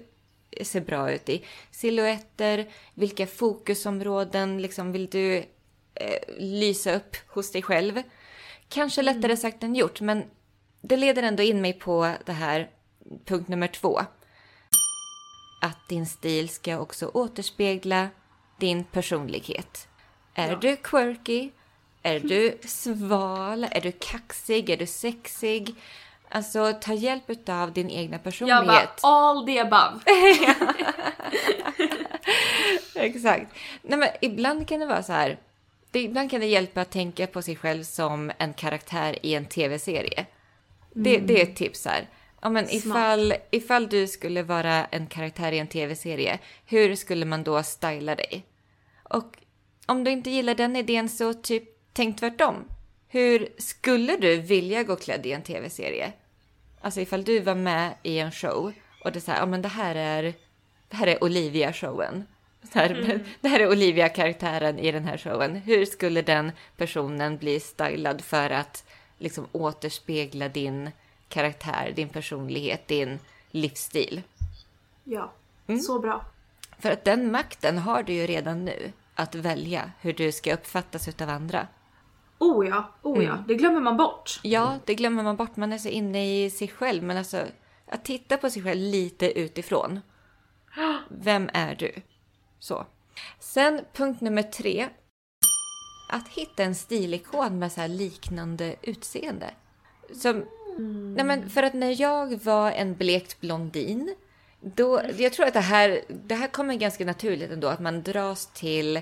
ser 0.61 0.81
bra 0.81 1.11
ut 1.11 1.29
i. 1.29 1.45
Silhuetter, 1.71 2.67
vilka 2.93 3.27
fokusområden 3.27 4.61
liksom 4.61 4.91
vill 4.91 5.07
du 5.09 5.37
eh, 5.95 6.19
lysa 6.37 6.95
upp 6.95 7.15
hos 7.27 7.51
dig 7.51 7.61
själv. 7.61 8.03
Kanske 8.69 9.01
lättare 9.01 9.37
sagt 9.37 9.63
än 9.63 9.75
gjort, 9.75 10.01
men 10.01 10.23
det 10.81 10.97
leder 10.97 11.23
ändå 11.23 11.43
in 11.43 11.61
mig 11.61 11.73
på 11.73 12.13
det 12.25 12.31
här 12.31 12.69
punkt 13.25 13.47
nummer 13.47 13.67
två. 13.67 14.01
Att 15.63 15.87
din 15.87 16.05
stil 16.05 16.49
ska 16.49 16.79
också 16.79 17.11
återspegla 17.13 18.07
din 18.57 18.83
personlighet. 18.83 19.87
Är 20.33 20.49
Ja. 20.49 20.55
du 20.55 20.75
quirky? 20.75 21.49
Är 22.01 22.19
du 22.19 22.57
sval? 22.67 23.67
Är 23.71 23.81
du 23.81 23.91
kaxig? 23.91 24.69
Är 24.69 24.77
du 24.77 24.85
sexig? 24.85 25.75
Alltså 26.29 26.73
ta 26.81 26.93
hjälp 26.93 27.49
av 27.49 27.73
din 27.73 27.89
egna 27.89 28.15
Jag 28.15 28.23
personlighet. 28.23 29.01
bara 29.01 29.09
all 29.09 29.45
the 29.45 29.59
above. 29.59 29.99
Exakt. 32.95 33.45
Nej, 33.81 33.99
men 33.99 34.09
ibland 34.21 34.67
kan 34.67 34.79
det 34.79 34.85
vara 34.85 35.03
så 35.03 35.13
här. 35.13 35.37
Det, 35.91 35.99
ibland 35.99 36.31
kan 36.31 36.39
det 36.39 36.45
hjälpa 36.47 36.81
att 36.81 36.91
tänka 36.91 37.27
på 37.27 37.41
sig 37.41 37.55
själv 37.55 37.83
som 37.83 38.31
en 38.37 38.53
karaktär 38.53 39.19
i 39.25 39.35
en 39.35 39.45
tv-serie. 39.45 40.25
Det, 40.93 41.17
det 41.17 41.39
är 41.41 41.43
ett 41.43 41.55
tips 41.55 41.85
här. 41.85 42.07
Ja, 42.43 42.49
men 42.49 42.69
ifall, 42.69 43.33
ifall 43.51 43.89
du 43.89 44.07
skulle 44.07 44.43
vara 44.43 44.85
en 44.85 45.07
karaktär 45.07 45.51
i 45.51 45.59
en 45.59 45.67
tv-serie, 45.67 46.39
hur 46.65 46.95
skulle 46.95 47.25
man 47.25 47.43
då 47.43 47.63
styla 47.63 48.15
dig? 48.15 48.45
Och 49.03 49.37
om 49.85 50.03
du 50.03 50.11
inte 50.11 50.29
gillar 50.29 50.55
den 50.55 50.75
idén 50.75 51.09
så 51.09 51.33
typ 51.33 51.63
tänk 51.93 52.19
tvärtom. 52.19 52.65
Hur 53.07 53.47
skulle 53.57 54.17
du 54.17 54.37
vilja 54.37 54.83
gå 54.83 54.95
klädd 54.95 55.25
i 55.25 55.31
en 55.31 55.41
tv-serie? 55.41 56.13
Alltså 56.81 57.01
ifall 57.01 57.23
du 57.23 57.39
var 57.39 57.55
med 57.55 57.93
i 58.03 58.19
en 58.19 58.31
show 58.31 58.73
och 59.03 59.11
det 59.11 59.19
är 59.19 59.21
så 59.21 59.31
här, 59.31 59.39
ja 59.39 59.45
men 59.45 59.61
det 59.61 59.67
här 59.67 59.95
är, 59.95 60.33
det 60.89 60.95
här 60.95 61.07
är 61.07 61.23
Olivia-showen. 61.23 62.23
Det 62.73 62.79
här, 62.79 63.19
det 63.41 63.47
här 63.47 63.59
är 63.59 63.69
Olivia-karaktären 63.69 64.79
i 64.79 64.91
den 64.91 65.05
här 65.05 65.17
showen. 65.17 65.55
Hur 65.55 65.85
skulle 65.85 66.21
den 66.21 66.51
personen 66.77 67.37
bli 67.37 67.59
stylad 67.59 68.21
för 68.21 68.49
att 68.49 68.85
liksom 69.17 69.47
återspegla 69.51 70.49
din 70.49 70.91
karaktär, 71.33 71.93
din 71.95 72.09
personlighet, 72.09 72.87
din 72.87 73.19
livsstil? 73.51 74.21
Ja, 75.03 75.31
Mm. 75.67 75.79
så 75.81 75.99
bra. 75.99 76.25
För 76.79 76.91
att 76.91 77.03
den 77.05 77.31
makten 77.31 77.77
har 77.77 78.03
du 78.03 78.13
ju 78.13 78.27
redan 78.27 78.65
nu, 78.65 78.91
att 79.15 79.35
välja 79.35 79.91
hur 80.01 80.13
du 80.13 80.31
ska 80.31 80.53
uppfattas 80.53 81.07
utav 81.07 81.29
andra. 81.29 81.67
Oh 82.39 82.67
ja, 82.67 82.93
oh 83.01 83.23
ja. 83.23 83.43
Det 83.47 83.55
glömmer 83.55 83.79
man 83.79 83.97
bort. 83.97 84.39
Ja, 84.43 84.79
det 84.85 84.95
glömmer 84.95 85.23
man 85.23 85.35
bort. 85.35 85.55
Man 85.55 85.73
är 85.73 85.77
så 85.77 85.89
inne 85.89 86.43
i 86.45 86.49
sig 86.49 86.67
själv. 86.67 87.03
Men 87.03 87.17
alltså, 87.17 87.45
att 87.87 88.05
titta 88.05 88.37
på 88.37 88.49
sig 88.49 88.63
själv 88.63 88.81
lite 88.81 89.39
utifrån. 89.39 89.99
Vem 91.09 91.49
är 91.53 91.75
du? 91.75 91.91
Så. 92.59 92.85
Sen 93.39 93.81
punkt 93.93 94.21
nummer 94.21 94.43
tre. 94.43 94.89
Att 96.09 96.27
hitta 96.27 96.63
en 96.63 96.75
stilikon 96.75 97.59
med 97.59 97.71
så 97.71 97.81
här 97.81 97.87
liknande 97.87 98.75
utseende. 98.81 99.49
Som, 100.13 100.45
nej 101.15 101.25
men 101.25 101.49
för 101.49 101.63
att 101.63 101.73
när 101.73 102.01
jag 102.01 102.43
var 102.43 102.71
en 102.71 102.95
blekt 102.95 103.39
blondin. 103.39 104.15
Då, 104.61 105.01
jag 105.17 105.33
tror 105.33 105.45
att 105.45 105.53
det 105.53 105.59
här, 105.59 106.01
det 106.07 106.35
här 106.35 106.47
kommer 106.47 106.75
ganska 106.75 107.05
naturligt 107.05 107.51
ändå. 107.51 107.67
Att 107.67 107.79
man 107.79 108.03
dras 108.03 108.45
till 108.53 109.01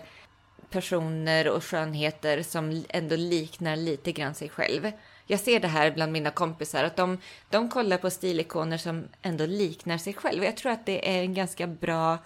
personer 0.70 1.48
och 1.48 1.64
skönheter 1.64 2.42
som 2.42 2.84
ändå 2.90 3.16
liknar 3.16 3.76
lite 3.76 4.12
grann 4.12 4.36
sig 4.36 4.50
själv. 4.50 4.92
Jag 5.28 5.40
ser 5.40 5.60
det 5.60 5.68
här 5.68 5.92
bland 5.92 6.12
mina 6.12 6.32
kompisar, 6.32 6.84
att 6.84 6.96
de, 6.96 7.18
de 7.50 7.70
kollar 7.70 7.98
på 7.98 8.10
stilikoner 8.10 8.78
som 8.78 9.08
ändå 9.22 9.46
liknar 9.46 9.98
sig 9.98 10.14
själv. 10.14 10.44
Jag 10.44 10.58
tror 10.58 10.72
att 10.72 10.86
det 10.86 11.18
är 11.18 11.22
en 11.22 11.34
ganska 11.34 11.68
bra 11.68 12.18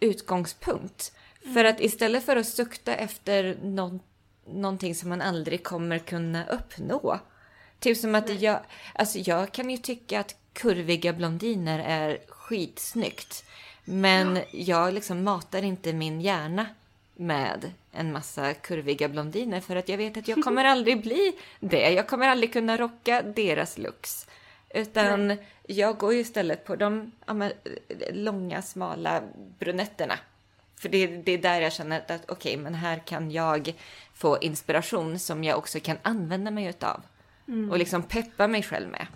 utgångspunkt. 0.00 1.12
För 1.54 1.64
att 1.64 1.80
istället 1.80 2.24
för 2.24 2.36
att 2.36 2.46
sukta 2.46 2.94
efter 2.94 3.58
någon, 3.62 4.00
någonting 4.46 4.94
som 4.94 5.08
man 5.08 5.20
aldrig 5.20 5.64
kommer 5.64 5.98
kunna 5.98 6.46
uppnå. 6.46 7.20
Typ 7.84 7.98
som 7.98 8.14
att 8.14 8.40
jag, 8.40 8.60
alltså 8.94 9.18
jag 9.18 9.52
kan 9.52 9.70
ju 9.70 9.76
tycka 9.76 10.20
att 10.20 10.36
kurviga 10.52 11.12
blondiner 11.12 11.78
är 11.78 12.18
skitsnyggt. 12.28 13.44
Men 13.84 14.38
jag 14.50 14.94
liksom 14.94 15.24
matar 15.24 15.62
inte 15.62 15.92
min 15.92 16.20
hjärna 16.20 16.66
med 17.14 17.72
en 17.92 18.12
massa 18.12 18.54
kurviga 18.54 19.08
blondiner 19.08 19.60
för 19.60 19.76
att 19.76 19.88
jag 19.88 19.96
vet 19.96 20.16
att 20.16 20.28
jag 20.28 20.42
kommer 20.44 20.64
aldrig 20.64 21.02
bli 21.02 21.32
det. 21.60 21.90
Jag 21.90 22.08
kommer 22.08 22.28
aldrig 22.28 22.52
kunna 22.52 22.76
rocka 22.76 23.22
deras 23.22 23.78
looks. 23.78 24.26
Utan 24.70 25.36
jag 25.66 25.98
går 25.98 26.14
ju 26.14 26.20
istället 26.20 26.64
på 26.64 26.76
de 26.76 27.12
ja, 27.26 27.50
långa, 28.12 28.62
smala 28.62 29.22
brunetterna. 29.58 30.18
För 30.76 30.88
det, 30.88 31.06
det 31.06 31.32
är 31.32 31.38
där 31.38 31.60
jag 31.60 31.72
känner 31.72 32.04
att 32.08 32.30
okej, 32.30 32.56
men 32.56 32.74
här 32.74 32.98
kan 32.98 33.30
jag 33.30 33.74
få 34.14 34.38
inspiration 34.40 35.18
som 35.18 35.44
jag 35.44 35.58
också 35.58 35.80
kan 35.80 35.96
använda 36.02 36.50
mig 36.50 36.64
utav. 36.66 37.02
Och 37.70 37.78
liksom 37.78 38.02
peppa 38.02 38.46
mig 38.48 38.62
själv 38.62 38.88
med. 38.88 39.06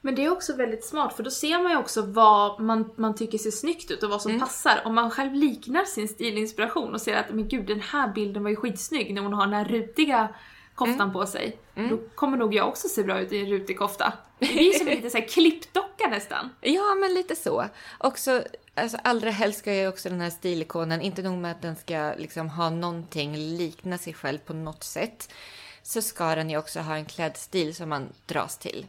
Men 0.00 0.14
det 0.14 0.24
är 0.24 0.32
också 0.32 0.56
väldigt 0.56 0.84
smart 0.84 1.16
för 1.16 1.22
då 1.22 1.30
ser 1.30 1.62
man 1.62 1.72
ju 1.72 1.78
också 1.78 2.02
vad 2.02 2.60
man, 2.60 2.90
man 2.96 3.14
tycker 3.14 3.38
ser 3.38 3.50
snyggt 3.50 3.90
ut 3.90 4.02
och 4.02 4.10
vad 4.10 4.22
som 4.22 4.30
Mm. 4.30 4.40
passar. 4.40 4.82
Om 4.84 4.94
man 4.94 5.10
själv 5.10 5.34
liknar 5.34 5.84
sin 5.84 6.08
stilinspiration 6.08 6.94
och 6.94 7.00
ser 7.00 7.16
att 7.16 7.30
men 7.34 7.48
gud 7.48 7.66
den 7.66 7.80
här 7.80 8.08
bilden 8.12 8.42
var 8.42 8.50
ju 8.50 8.56
skitsnygg 8.56 9.14
när 9.14 9.22
hon 9.22 9.32
har 9.32 9.46
den 9.46 9.54
här 9.54 9.64
rutiga 9.64 10.28
koftan 10.74 11.00
Mm. 11.00 11.12
på 11.12 11.26
sig. 11.26 11.58
Då 11.74 11.98
kommer 12.14 12.36
nog 12.36 12.54
jag 12.54 12.68
också 12.68 12.88
se 12.88 13.02
bra 13.02 13.20
ut 13.20 13.32
i 13.32 13.40
en 13.40 13.46
rutig 13.46 13.78
kofta. 13.78 14.12
Det 14.38 14.46
blir 14.46 14.72
som 14.72 14.88
en 14.88 14.94
lite 14.96 15.10
såhär 15.10 15.28
klippdocka 15.28 16.08
nästan. 16.10 16.50
Ja, 16.60 16.94
men 16.94 17.14
lite 17.14 17.36
så. 17.36 17.64
Också, 17.98 18.42
alltså, 18.74 18.98
allra 19.04 19.30
helst 19.30 19.58
ska 19.58 19.74
ju 19.74 19.88
också 19.88 20.08
den 20.08 20.20
här 20.20 20.30
stilikonen, 20.30 21.00
inte 21.00 21.22
nog 21.22 21.38
med 21.38 21.50
att 21.50 21.62
den 21.62 21.76
ska 21.76 22.12
liksom 22.18 22.48
ha 22.48 22.70
någonting 22.70 23.36
likna 23.36 23.98
sig 23.98 24.14
själv 24.14 24.38
på 24.38 24.52
något 24.52 24.84
sätt, 24.84 25.32
så 25.82 26.02
ska 26.02 26.34
den 26.34 26.50
ju 26.50 26.56
också 26.58 26.80
ha 26.80 26.96
en 26.96 27.04
klädstil 27.04 27.74
som 27.74 27.88
man 27.88 28.12
dras 28.26 28.58
till. 28.58 28.86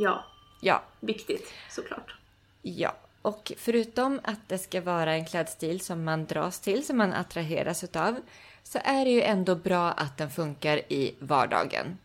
Ja, 0.00 0.24
Ja, 0.60 0.82
viktigt 1.00 1.52
såklart. 1.70 2.14
ja. 2.62 2.94
Och 3.22 3.52
förutom 3.58 4.20
att 4.24 4.48
det 4.48 4.58
ska 4.58 4.80
vara 4.80 5.14
en 5.14 5.26
klädstil 5.26 5.80
som 5.80 6.04
man 6.04 6.26
dras 6.26 6.60
till, 6.60 6.86
som 6.86 6.96
man 6.98 7.12
attraheras 7.12 7.84
utav, 7.84 8.20
så 8.62 8.78
är 8.84 9.04
det 9.04 9.10
ju 9.10 9.22
ändå 9.22 9.54
bra 9.54 9.92
att 9.92 10.18
den 10.18 10.30
funkar 10.30 10.76
i 10.92 11.14
vardagen. 11.18 11.98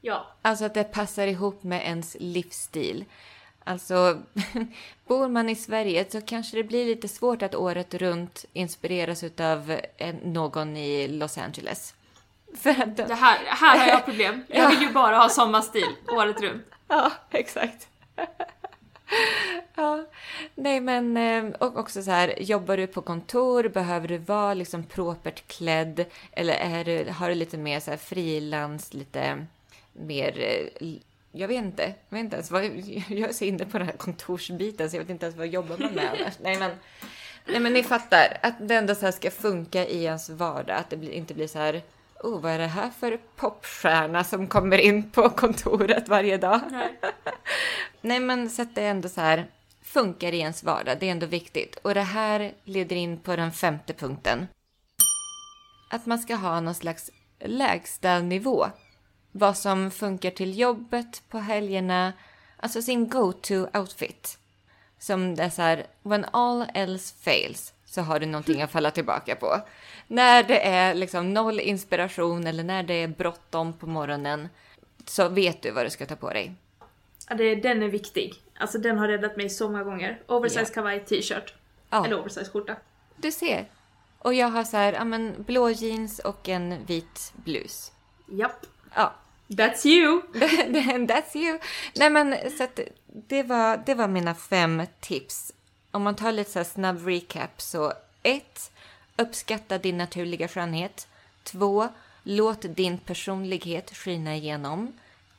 Ja. 0.00 0.26
Alltså 0.42 0.64
att 0.64 0.74
det 0.74 0.84
passar 0.84 1.26
ihop 1.26 1.62
med 1.62 1.86
ens 1.86 2.16
livsstil. 2.20 3.04
Alltså, 3.64 4.18
bor 5.06 5.28
man 5.28 5.48
i 5.48 5.56
Sverige 5.56 6.10
så 6.10 6.20
kanske 6.20 6.56
det 6.56 6.64
blir 6.64 6.86
lite 6.86 7.08
svårt 7.08 7.42
att 7.42 7.54
året 7.54 7.94
runt 7.94 8.44
inspireras 8.52 9.24
utav 9.24 9.80
någon 10.22 10.76
i 10.76 11.08
Los 11.08 11.38
Angeles. 11.38 11.94
För 12.54 12.86
Det 12.96 13.14
här, 13.14 13.38
här 13.46 13.78
har 13.78 13.86
jag 13.86 14.04
problem. 14.04 14.44
Jag 14.48 14.68
vill 14.68 14.82
ju 14.82 14.92
bara 14.92 15.16
ha 15.16 15.28
sommarstil 15.28 15.88
året 16.08 16.40
runt. 16.40 16.66
Ja, 16.88 17.12
exakt. 17.30 17.88
ja, 19.74 20.06
nej 20.54 20.80
men 20.80 21.16
eh, 21.16 21.54
och 21.58 21.78
också 21.78 22.02
så 22.02 22.10
här, 22.10 22.42
jobbar 22.42 22.76
du 22.76 22.86
på 22.86 23.02
kontor, 23.02 23.68
behöver 23.68 24.08
du 24.08 24.18
vara 24.18 24.54
liksom 24.54 24.84
propert 24.84 25.46
klädd 25.46 26.04
eller 26.32 26.54
är 26.54 26.84
du, 26.84 27.10
har 27.10 27.28
du 27.28 27.34
lite 27.34 27.58
mer 27.58 27.80
så 27.80 27.90
här 27.90 27.98
frilans, 27.98 28.94
lite 28.94 29.46
mer, 29.92 30.40
eh, 30.40 30.88
jag 31.32 31.48
vet 31.48 31.64
inte, 31.64 31.82
jag 32.08 32.16
vet 32.16 32.24
inte 32.24 32.36
ens 32.36 32.50
vad, 32.50 32.64
jag 32.64 33.28
är 33.28 33.32
så 33.32 33.44
inne 33.44 33.64
på 33.64 33.78
den 33.78 33.86
här 33.86 33.96
kontorsbiten 33.96 34.90
så 34.90 34.96
jag 34.96 35.00
vet 35.00 35.10
inte 35.10 35.26
ens 35.26 35.36
vad 35.36 35.46
jobbar 35.48 35.76
man 35.78 35.92
med 35.92 36.10
annars. 36.20 36.34
Nej 36.40 36.58
men, 36.58 36.70
nej 37.46 37.60
men 37.60 37.72
ni 37.72 37.82
fattar, 37.82 38.38
att 38.42 38.68
det 38.68 38.74
ändå 38.74 38.94
så 38.94 39.12
ska 39.12 39.30
funka 39.30 39.86
i 39.86 40.04
ens 40.04 40.30
vardag, 40.30 40.76
att 40.76 40.90
det 40.90 41.16
inte 41.16 41.34
blir 41.34 41.46
så 41.46 41.58
här 41.58 41.82
Oh, 42.22 42.40
vad 42.40 42.52
är 42.52 42.58
det 42.58 42.66
här 42.66 42.90
för 42.90 43.20
popstjärna 43.36 44.24
som 44.24 44.46
kommer 44.46 44.78
in 44.78 45.10
på 45.10 45.30
kontoret 45.30 46.08
varje 46.08 46.36
dag? 46.36 46.60
Nej. 46.70 47.00
Nej, 48.00 48.20
men 48.20 48.50
så 48.50 48.62
att 48.62 48.74
det 48.74 48.86
ändå 48.86 49.08
så 49.08 49.20
här 49.20 49.46
funkar 49.82 50.32
i 50.32 50.38
ens 50.38 50.64
vardag. 50.64 50.96
Det 51.00 51.06
är 51.06 51.10
ändå 51.10 51.26
viktigt. 51.26 51.76
Och 51.76 51.94
det 51.94 52.02
här 52.02 52.52
leder 52.64 52.96
in 52.96 53.18
på 53.18 53.36
den 53.36 53.52
femte 53.52 53.94
punkten. 53.94 54.48
Att 55.90 56.06
man 56.06 56.18
ska 56.18 56.34
ha 56.34 56.60
någon 56.60 56.74
slags 56.74 57.10
lägsta 57.40 58.18
nivå. 58.18 58.66
Vad 59.32 59.56
som 59.56 59.90
funkar 59.90 60.30
till 60.30 60.58
jobbet, 60.58 61.22
på 61.28 61.38
helgerna. 61.38 62.12
Alltså 62.56 62.82
sin 62.82 63.08
go-to 63.08 63.78
outfit. 63.78 64.38
Som 64.98 65.34
det 65.34 65.42
är 65.42 65.50
så 65.50 65.62
här, 65.62 65.86
when 66.02 66.26
all 66.32 66.66
else 66.74 67.14
fails 67.24 67.72
så 67.90 68.00
har 68.02 68.18
du 68.20 68.26
någonting 68.26 68.62
att 68.62 68.70
falla 68.70 68.90
tillbaka 68.90 69.36
på. 69.36 69.60
När 70.06 70.42
det 70.42 70.66
är 70.66 70.94
liksom 70.94 71.34
noll 71.34 71.60
inspiration 71.60 72.46
eller 72.46 72.64
när 72.64 72.82
det 72.82 72.94
är 72.94 73.08
bråttom 73.08 73.72
på 73.72 73.86
morgonen 73.86 74.48
så 75.06 75.28
vet 75.28 75.62
du 75.62 75.70
vad 75.70 75.86
du 75.86 75.90
ska 75.90 76.06
ta 76.06 76.16
på 76.16 76.30
dig. 76.30 76.54
Ja, 77.28 77.34
det, 77.34 77.54
den 77.54 77.82
är 77.82 77.88
viktig. 77.88 78.34
Alltså 78.58 78.78
den 78.78 78.98
har 78.98 79.08
räddat 79.08 79.36
mig 79.36 79.50
så 79.50 79.68
många 79.68 79.84
gånger. 79.84 80.22
Oversize 80.26 80.60
Ja. 80.70 80.74
kavaj, 80.74 81.04
t-shirt. 81.04 81.54
Ja. 81.90 82.06
Eller 82.06 82.20
oversize 82.20 82.50
skjorta. 82.50 82.76
Du 83.16 83.32
ser. 83.32 83.68
Och 84.18 84.34
jag 84.34 84.48
har 84.48 84.64
så 84.64 84.76
här, 84.76 84.92
ja 84.92 85.04
men 85.04 85.42
blå 85.42 85.70
jeans 85.70 86.18
och 86.18 86.48
en 86.48 86.84
vit 86.86 87.32
blus. 87.36 87.92
Japp. 88.26 88.66
Ja, 88.94 89.14
That's 89.48 89.86
you! 89.86 90.22
That's 91.06 91.36
you. 91.36 91.58
Nej 91.96 92.10
men 92.10 92.36
så 92.58 92.64
att 92.64 92.80
det 93.06 93.42
var, 93.42 93.82
det 93.86 93.94
var 93.94 94.08
mina 94.08 94.34
fem 94.34 94.82
tips. 95.00 95.52
Om 95.90 96.02
man 96.02 96.16
tar 96.16 96.32
lite 96.32 96.50
så 96.50 96.58
här 96.58 96.64
snabb 96.64 97.06
recap 97.06 97.60
så 97.60 97.92
1. 98.22 98.72
Uppskatta 99.16 99.78
din 99.78 99.98
naturliga 99.98 100.48
skönhet. 100.48 101.08
2. 101.44 101.88
Låt 102.22 102.60
din 102.62 102.98
personlighet 102.98 103.96
skina 103.96 104.36
igenom. 104.36 104.92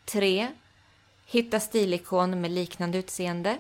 3. 0.06 0.48
Hitta 1.26 1.60
stilikon 1.60 2.42
med 2.42 2.52
liknande 2.52 2.98
utseende. 2.98 3.58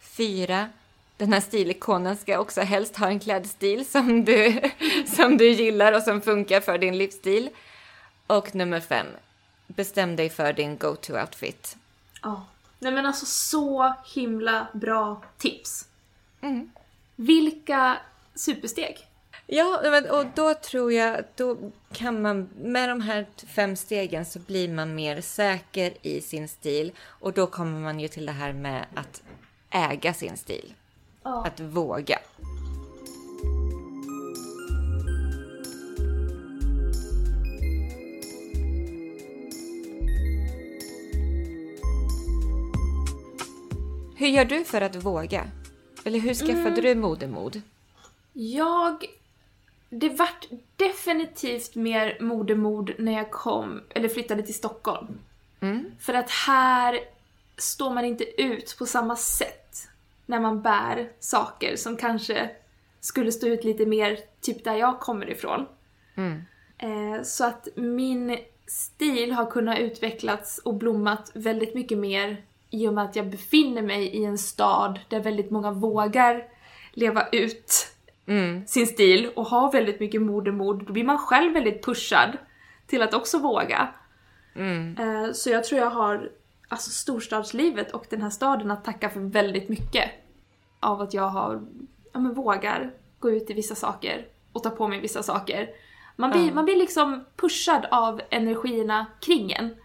4. 0.00 0.68
Den 1.16 1.32
här 1.32 1.40
stilikonen 1.40 2.16
ska 2.16 2.38
också 2.38 2.60
helst 2.60 2.96
ha 2.96 3.08
en 3.08 3.20
klädstil 3.20 3.86
som 3.86 4.24
du, 4.24 4.60
som 5.16 5.36
du 5.36 5.50
gillar 5.50 5.92
och 5.92 6.02
som 6.02 6.20
funkar 6.20 6.60
för 6.60 6.78
din 6.78 6.98
livsstil. 6.98 7.50
Och 8.26 8.54
nummer 8.54 8.80
5. 8.80 9.06
Bestäm 9.66 10.16
dig 10.16 10.30
för 10.30 10.52
din 10.52 10.78
go-to-outfit. 10.78 11.76
Ja. 12.22 12.46
Nej 12.78 12.92
men 12.92 13.06
alltså 13.06 13.26
så 13.26 13.94
himla 14.14 14.68
bra 14.72 15.22
tips. 15.38 15.88
Mm. 16.40 16.70
Vilka 17.16 17.98
supersteg. 18.34 19.08
Ja, 19.46 20.00
och 20.10 20.26
då 20.34 20.54
tror 20.54 20.92
jag, 20.92 21.24
då 21.36 21.56
kan 21.92 22.22
man, 22.22 22.48
med 22.56 22.88
de 22.88 23.00
här 23.00 23.26
fem 23.46 23.76
stegen 23.76 24.24
så 24.24 24.38
blir 24.38 24.68
man 24.68 24.94
mer 24.94 25.20
säker 25.20 25.92
i 26.02 26.20
sin 26.20 26.48
stil. 26.48 26.92
Och 27.00 27.32
då 27.32 27.46
kommer 27.46 27.80
man 27.80 28.00
ju 28.00 28.08
till 28.08 28.26
det 28.26 28.32
här 28.32 28.52
med 28.52 28.86
att 28.94 29.22
äga 29.70 30.14
sin 30.14 30.36
stil. 30.36 30.74
Ja. 31.22 31.46
Att 31.46 31.60
våga. 31.60 32.18
Hur 44.16 44.28
gör 44.28 44.44
du 44.44 44.64
för 44.64 44.80
att 44.80 44.96
våga? 44.96 45.50
Eller 46.08 46.18
hur 46.18 46.34
skaffade 46.34 46.80
du 46.80 46.94
modemod? 46.94 47.62
Jag... 48.32 49.04
Det 49.90 50.08
vart 50.08 50.46
definitivt 50.76 51.74
mer 51.74 52.18
modemod 52.20 52.92
när 52.98 53.12
jag 53.12 53.30
kom, 53.30 53.80
eller 53.90 54.08
flyttade 54.08 54.42
till 54.42 54.54
Stockholm. 54.54 55.18
Mm. 55.60 55.84
För 56.00 56.14
att 56.14 56.30
här 56.30 57.00
står 57.56 57.90
man 57.90 58.04
inte 58.04 58.42
ut 58.42 58.76
på 58.78 58.86
samma 58.86 59.16
sätt 59.16 59.88
när 60.26 60.40
man 60.40 60.62
bär 60.62 61.12
saker 61.20 61.76
som 61.76 61.96
kanske 61.96 62.50
skulle 63.00 63.32
stå 63.32 63.46
ut 63.46 63.64
lite 63.64 63.86
mer 63.86 64.18
typ 64.40 64.64
där 64.64 64.74
jag 64.74 65.00
kommer 65.00 65.30
ifrån. 65.30 65.66
Mm. 66.14 66.42
Eh, 66.78 67.22
så 67.22 67.44
att 67.44 67.68
min 67.74 68.38
stil 68.66 69.32
har 69.32 69.50
kunnat 69.50 69.78
utvecklats 69.78 70.58
och 70.58 70.74
blommat 70.74 71.30
väldigt 71.34 71.74
mycket 71.74 71.98
mer 71.98 72.42
i 72.70 72.88
och 72.88 72.94
med 72.94 73.04
att 73.04 73.16
jag 73.16 73.30
befinner 73.30 73.82
mig 73.82 74.06
i 74.06 74.24
en 74.24 74.38
stad 74.38 75.00
där 75.08 75.20
väldigt 75.20 75.50
många 75.50 75.70
vågar 75.70 76.44
leva 76.92 77.28
ut 77.32 77.94
Mm. 78.26 78.66
sin 78.66 78.86
stil 78.86 79.30
och 79.36 79.46
har 79.46 79.72
väldigt 79.72 80.00
mycket 80.00 80.22
modemod. 80.22 80.86
Då 80.86 80.92
blir 80.92 81.04
man 81.04 81.18
själv 81.18 81.52
väldigt 81.54 81.84
pushad 81.84 82.36
till 82.86 83.02
att 83.02 83.14
också 83.14 83.38
våga. 83.38 83.88
Mm. 84.54 84.96
Eh, 84.98 85.32
Så 85.32 85.50
jag 85.50 85.64
tror 85.64 85.80
jag 85.80 85.90
har 85.90 86.30
alltså 86.68 86.90
storstadslivet 86.90 87.90
och 87.90 88.06
den 88.10 88.22
här 88.22 88.30
staden 88.30 88.70
att 88.70 88.84
tacka 88.84 89.10
för 89.10 89.20
väldigt 89.20 89.68
mycket. 89.68 90.10
Av 90.80 91.00
att 91.00 91.14
jag 91.14 91.28
har, 91.28 91.62
ja 92.12 92.20
men 92.20 92.34
vågar 92.34 92.90
gå 93.18 93.30
ut 93.30 93.50
i 93.50 93.52
vissa 93.52 93.74
saker 93.74 94.26
och 94.52 94.62
ta 94.62 94.70
på 94.70 94.88
mig 94.88 95.00
vissa 95.00 95.22
saker. 95.22 95.68
Man 96.16 96.30
blir, 96.30 96.46
Ja. 96.46 96.54
man 96.54 96.64
blir 96.64 96.76
liksom 96.76 97.24
pushad 97.36 97.86
av 97.90 98.20
energierna 98.30 99.06
kring 99.20 99.52
en. 99.52 99.76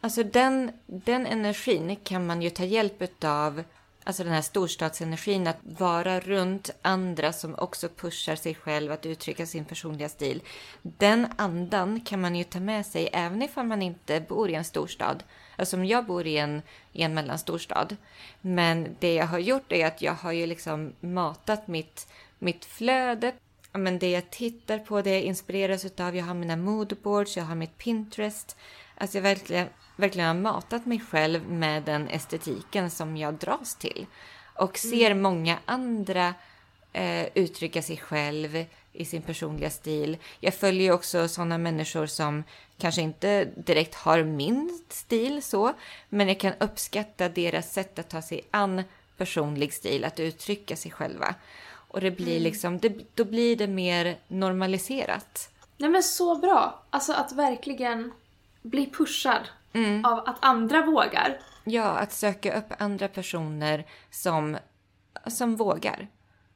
Alltså 0.00 0.22
den, 0.22 0.72
den 0.86 1.26
energin 1.26 1.96
kan 1.96 2.26
man 2.26 2.42
ju 2.42 2.50
ta 2.50 2.64
hjälp 2.64 3.24
av, 3.24 3.62
alltså 4.04 4.24
den 4.24 4.32
här 4.32 4.42
storstadsenergin, 4.42 5.46
att 5.46 5.58
vara 5.62 6.20
runt 6.20 6.70
andra 6.82 7.32
som 7.32 7.54
också 7.54 7.88
pushar 7.88 8.36
sig 8.36 8.54
själv 8.54 8.92
att 8.92 9.06
uttrycka 9.06 9.46
sin 9.46 9.64
personliga 9.64 10.08
stil. 10.08 10.42
Den 10.82 11.26
andan 11.36 12.00
kan 12.00 12.20
man 12.20 12.36
ju 12.36 12.44
ta 12.44 12.60
med 12.60 12.86
sig 12.86 13.08
även 13.12 13.42
ifall 13.42 13.66
man 13.66 13.82
inte 13.82 14.20
bor 14.20 14.50
i 14.50 14.54
en 14.54 14.64
storstad. 14.64 15.24
Alltså 15.56 15.76
om 15.76 15.84
jag 15.84 16.06
bor 16.06 16.26
i 16.26 16.38
en, 16.38 16.62
i 16.92 17.02
en 17.02 17.14
mellanstorstad. 17.14 17.88
Men 18.40 18.96
det 18.98 19.14
jag 19.14 19.26
har 19.26 19.38
gjort 19.38 19.72
är 19.72 19.86
att 19.86 20.02
jag 20.02 20.14
har 20.14 20.32
ju 20.32 20.46
liksom 20.46 20.92
matat 21.00 21.68
mitt, 21.68 22.08
mitt 22.38 22.64
flöde 22.64 23.32
men 23.72 23.98
det 23.98 24.10
jag 24.10 24.30
tittar 24.30 24.78
på, 24.78 25.02
det 25.02 25.10
jag 25.10 25.22
inspireras 25.22 25.84
utav. 25.84 26.16
Jag 26.16 26.24
har 26.24 26.34
mina 26.34 26.56
moodboards, 26.56 27.36
jag 27.36 27.44
har 27.44 27.54
mitt 27.54 27.78
Pinterest. 27.78 28.56
Alltså 29.00 29.16
jag 29.16 29.22
verkligen, 29.22 29.68
verkligen 29.96 30.28
har 30.28 30.34
matat 30.34 30.86
mig 30.86 31.00
själv 31.00 31.50
med 31.50 31.82
den 31.82 32.08
estetiken 32.08 32.90
som 32.90 33.16
jag 33.16 33.34
dras 33.34 33.74
till. 33.74 34.06
Och 34.54 34.78
ser 34.78 35.14
många 35.14 35.58
andra 35.64 36.34
eh, 36.92 37.26
uttrycka 37.34 37.82
sig 37.82 37.96
själv 37.96 38.64
i 38.92 39.04
sin 39.04 39.22
personliga 39.22 39.70
stil. 39.70 40.16
Jag 40.40 40.54
följer 40.54 40.82
ju 40.82 40.92
också 40.92 41.28
sådana 41.28 41.58
människor 41.58 42.06
som 42.06 42.44
kanske 42.78 43.02
inte 43.02 43.44
direkt 43.44 43.94
har 43.94 44.22
min 44.22 44.80
stil 44.88 45.42
så, 45.42 45.72
men 46.08 46.28
jag 46.28 46.40
kan 46.40 46.52
uppskatta 46.60 47.28
deras 47.28 47.72
sätt 47.72 47.98
att 47.98 48.10
ta 48.10 48.22
sig 48.22 48.40
an 48.50 48.82
personlig 49.16 49.72
stil, 49.72 50.04
att 50.04 50.20
uttrycka 50.20 50.76
sig 50.76 50.90
själva. 50.90 51.34
Och 51.70 52.00
det 52.00 52.10
blir 52.10 52.40
liksom, 52.40 52.78
det, 52.78 52.92
då 53.14 53.24
blir 53.24 53.56
det 53.56 53.66
mer 53.66 54.18
normaliserat. 54.28 55.50
Nej 55.76 55.90
men 55.90 56.02
så 56.02 56.38
bra! 56.38 56.82
Alltså 56.90 57.12
att 57.12 57.32
verkligen 57.32 58.12
bli 58.62 58.90
pushad 58.90 59.48
Mm. 59.72 60.04
av 60.04 60.18
att 60.18 60.44
andra 60.44 60.82
vågar. 60.82 61.38
Ja, 61.64 61.84
att 61.84 62.12
söka 62.12 62.58
upp 62.58 62.72
andra 62.78 63.08
personer 63.08 63.84
som, 64.10 64.58
som 65.26 65.56
vågar. 65.56 66.08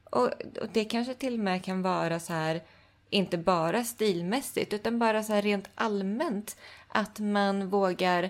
Och, 0.03 0.25
och 0.61 0.67
det 0.73 0.85
kanske 0.85 1.13
till 1.13 1.33
och 1.33 1.39
med 1.39 1.63
kan 1.63 1.81
vara 1.81 2.19
så 2.19 2.33
här, 2.33 2.61
inte 3.09 3.37
bara 3.37 3.83
stilmässigt, 3.83 4.73
utan 4.73 4.99
bara 4.99 5.23
så 5.23 5.33
här 5.33 5.41
rent 5.41 5.69
allmänt. 5.75 6.57
Att 6.87 7.19
man 7.19 7.69
vågar 7.69 8.29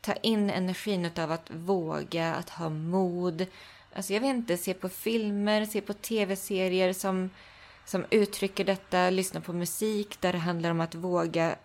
ta 0.00 0.12
in 0.12 0.50
energin 0.50 1.10
av 1.18 1.32
att 1.32 1.50
våga, 1.50 2.34
att 2.34 2.50
ha 2.50 2.68
mod. 2.68 3.46
Alltså 3.94 4.12
jag 4.12 4.20
vet 4.20 4.28
inte, 4.30 4.56
se 4.56 4.74
på 4.74 4.88
filmer, 4.88 5.64
se 5.64 5.80
på 5.80 5.92
tv-serier 5.92 6.92
som, 6.92 7.30
som 7.84 8.04
uttrycker 8.10 8.64
detta, 8.64 9.10
lyssna 9.10 9.40
på 9.40 9.52
musik 9.52 10.20
där 10.20 10.32
det 10.32 10.38
handlar 10.38 10.70
om 10.70 10.80
att 10.80 10.94
våga 10.94 11.56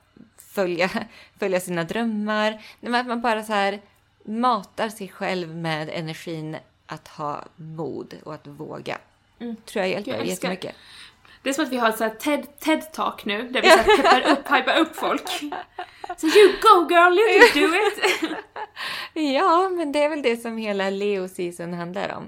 följa, 0.58 0.90
följa 1.40 1.60
sina 1.60 1.84
drömmar. 1.84 2.62
Men 2.80 2.96
att 2.96 3.08
man 3.08 3.22
bara 3.22 3.44
så 3.44 3.54
här 3.54 3.82
matar 4.26 4.90
sig 4.90 5.08
själv 5.08 5.56
med 5.56 5.90
energin 5.90 6.58
att 6.86 7.08
ha 7.08 7.44
mod 7.56 8.14
och 8.24 8.34
att 8.34 8.48
våga. 8.48 8.98
Tror 9.40 9.86
jag 9.86 9.90
hjälper 9.90 10.18
Gud, 10.18 10.28
jättemycket. 10.28 10.76
Det 11.44 11.50
är 11.50 11.54
som 11.54 11.64
att 11.66 11.72
vi 11.72 11.78
har 11.78 11.90
ett 11.90 11.98
så 11.98 12.04
här 12.04 12.16
TED, 12.16 12.48
TED-talk 12.60 13.22
nu, 13.26 13.50
där 13.50 13.62
vi 13.62 13.70
så 13.72 13.78
här 13.78 13.98
peppar 13.98 14.32
upp, 14.32 14.48
hypar 14.52 14.80
upp 14.80 14.96
folk. 14.96 15.30
Så 16.18 16.28
you 16.28 16.52
go 16.62 16.90
girl, 16.90 17.14
you 17.14 17.50
can 17.54 17.62
do 17.62 17.76
it! 17.76 18.38
Ja, 19.34 19.70
men 19.70 19.92
det 19.92 20.04
är 20.04 20.10
väl 20.10 20.22
det 20.22 20.38
som 20.38 20.58
hela 20.58 20.90
Leo 20.90 21.28
season 21.28 21.74
handlar 21.74 22.14
om. 22.14 22.24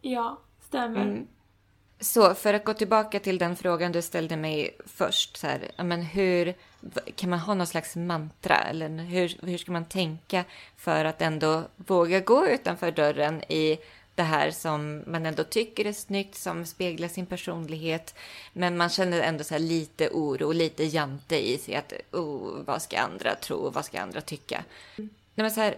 ja, 0.00 0.40
stämmer. 0.68 1.02
Mm. 1.02 1.26
Så 2.00 2.34
för 2.34 2.54
att 2.54 2.64
gå 2.64 2.74
tillbaka 2.74 3.20
till 3.20 3.38
den 3.38 3.56
frågan 3.56 3.92
du 3.92 4.02
ställde 4.02 4.36
mig 4.36 4.76
först, 4.86 5.36
så 5.36 5.46
här, 5.46 5.70
men 5.82 6.02
hur 6.02 6.54
kan 7.14 7.30
man 7.30 7.38
ha 7.38 7.54
någon 7.54 7.66
slags 7.66 7.96
mantra 7.96 8.56
eller 8.56 8.88
hur, 8.88 9.46
hur 9.46 9.58
ska 9.58 9.72
man 9.72 9.84
tänka 9.84 10.44
för 10.76 11.04
att 11.04 11.22
ändå 11.22 11.62
våga 11.76 12.20
gå 12.20 12.48
utanför 12.48 12.90
dörren 12.90 13.42
i 13.42 13.78
det 14.14 14.22
här 14.22 14.50
som 14.50 15.02
man 15.06 15.26
ändå 15.26 15.44
tycker 15.44 15.86
är 15.86 15.92
snyggt, 15.92 16.34
som 16.34 16.66
speglar 16.66 17.08
sin 17.08 17.26
personlighet, 17.26 18.14
men 18.52 18.76
man 18.76 18.88
känner 18.88 19.20
ändå 19.20 19.44
så 19.44 19.54
här 19.54 19.58
lite 19.58 20.08
oro, 20.08 20.52
lite 20.52 20.84
jante 20.84 21.48
i 21.48 21.58
sig 21.58 21.74
att 21.74 21.92
oh, 22.12 22.62
vad 22.64 22.82
ska 22.82 22.98
andra 22.98 23.34
tro, 23.34 23.70
vad 23.70 23.84
ska 23.84 24.00
andra 24.00 24.20
tycka? 24.20 24.64
Nej, 24.96 25.08
men 25.34 25.50
så 25.50 25.60
här, 25.60 25.76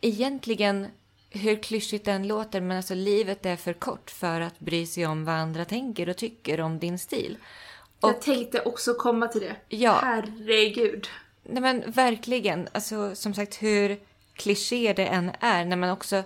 egentligen, 0.00 0.86
hur 1.30 1.62
klyschigt 1.62 2.04
den 2.04 2.28
låter, 2.28 2.60
men 2.60 2.76
alltså 2.76 2.94
livet 2.94 3.46
är 3.46 3.56
för 3.56 3.72
kort 3.72 4.10
för 4.10 4.40
att 4.40 4.58
bry 4.58 4.86
sig 4.86 5.06
om 5.06 5.24
vad 5.24 5.34
andra 5.34 5.64
tänker 5.64 6.08
och 6.08 6.16
tycker 6.16 6.60
om 6.60 6.78
din 6.78 6.98
stil. 6.98 7.36
Jag 8.02 8.20
tänkte 8.20 8.60
också 8.60 8.94
komma 8.94 9.28
till 9.28 9.40
det. 9.40 9.56
Ja. 9.68 10.00
Herregud. 10.02 11.08
Nej 11.42 11.62
men 11.62 11.90
verkligen, 11.90 12.68
alltså 12.72 13.14
som 13.14 13.34
sagt 13.34 13.62
hur 13.62 13.98
kliché 14.34 14.92
det 14.92 15.06
än 15.06 15.30
är, 15.40 15.64
när 15.64 15.76
man 15.76 15.90
också 15.90 16.22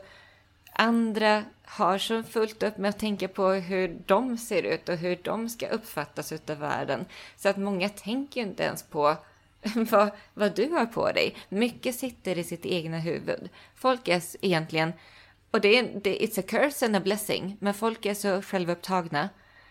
andra 0.73 1.45
har 1.65 1.99
så 1.99 2.23
fullt 2.23 2.63
upp 2.63 2.79
med 2.79 2.89
att 2.89 2.99
tänka 2.99 3.29
på 3.29 3.49
hur 3.49 3.97
de 4.07 4.39
ser 4.39 4.63
ut 4.63 4.89
och 4.89 4.97
hur 4.97 5.19
de 5.23 5.49
ska 5.49 5.69
uppfattas 5.69 6.33
utav 6.33 6.59
världen. 6.59 7.05
Så 7.37 7.49
att 7.49 7.57
många 7.57 7.89
tänker 7.89 8.41
ju 8.41 8.47
inte 8.47 8.63
ens 8.63 8.83
på 8.83 9.17
vad, 9.91 10.11
vad 10.35 10.57
du 10.57 10.71
har 10.71 10.87
på 10.87 11.13
dig. 11.13 11.37
Mycket 11.49 11.95
sitter 11.95 12.39
i 12.39 12.45
sitt 12.45 12.67
egna 12.67 12.99
huvud. 12.99 13.49
Folk 13.75 14.09
är 14.09 14.23
egentligen, 14.41 14.93
och 15.51 15.61
det 15.61 15.79
är, 15.79 16.01
det, 16.03 16.19
it's 16.19 16.41
a 16.41 16.45
curse 16.49 16.87
and 16.87 16.97
a 16.97 17.01
blessing, 17.01 17.57
men 17.61 17.75
folk 17.75 18.07
är 18.07 18.15
så 18.15 18.43
självupptagna. 18.43 19.29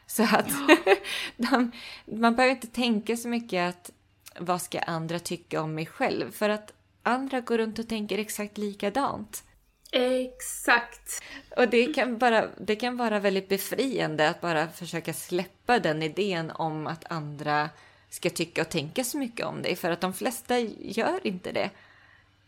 Så 0.07 0.23
att 0.23 0.49
de, 1.37 1.71
man 2.05 2.35
behöver 2.35 2.55
inte 2.55 2.67
tänka 2.67 3.17
så 3.17 3.27
mycket 3.27 3.69
att 3.69 3.91
vad 4.39 4.61
ska 4.61 4.79
andra 4.79 5.19
tycka 5.19 5.61
om 5.61 5.75
mig 5.75 5.85
själv? 5.85 6.31
För 6.31 6.49
att 6.49 6.73
andra 7.03 7.41
går 7.41 7.57
runt 7.57 7.79
och 7.79 7.87
tänker 7.87 8.17
exakt 8.17 8.57
likadant. 8.57 9.43
Exakt. 9.91 11.23
Och 11.57 11.69
det 11.69 11.93
kan, 11.93 12.17
bara, 12.17 12.47
det 12.57 12.75
kan 12.75 12.97
vara 12.97 13.19
väldigt 13.19 13.49
befriande 13.49 14.29
att 14.29 14.41
bara 14.41 14.67
försöka 14.67 15.13
släppa 15.13 15.79
den 15.79 16.03
idén 16.03 16.51
om 16.51 16.87
att 16.87 17.11
andra 17.11 17.69
ska 18.09 18.29
tycka 18.29 18.61
och 18.61 18.69
tänka 18.69 19.03
så 19.03 19.17
mycket 19.17 19.45
om 19.45 19.61
dig. 19.61 19.75
För 19.75 19.91
att 19.91 20.01
de 20.01 20.13
flesta 20.13 20.59
gör 20.79 21.27
inte 21.27 21.51
det. 21.51 21.69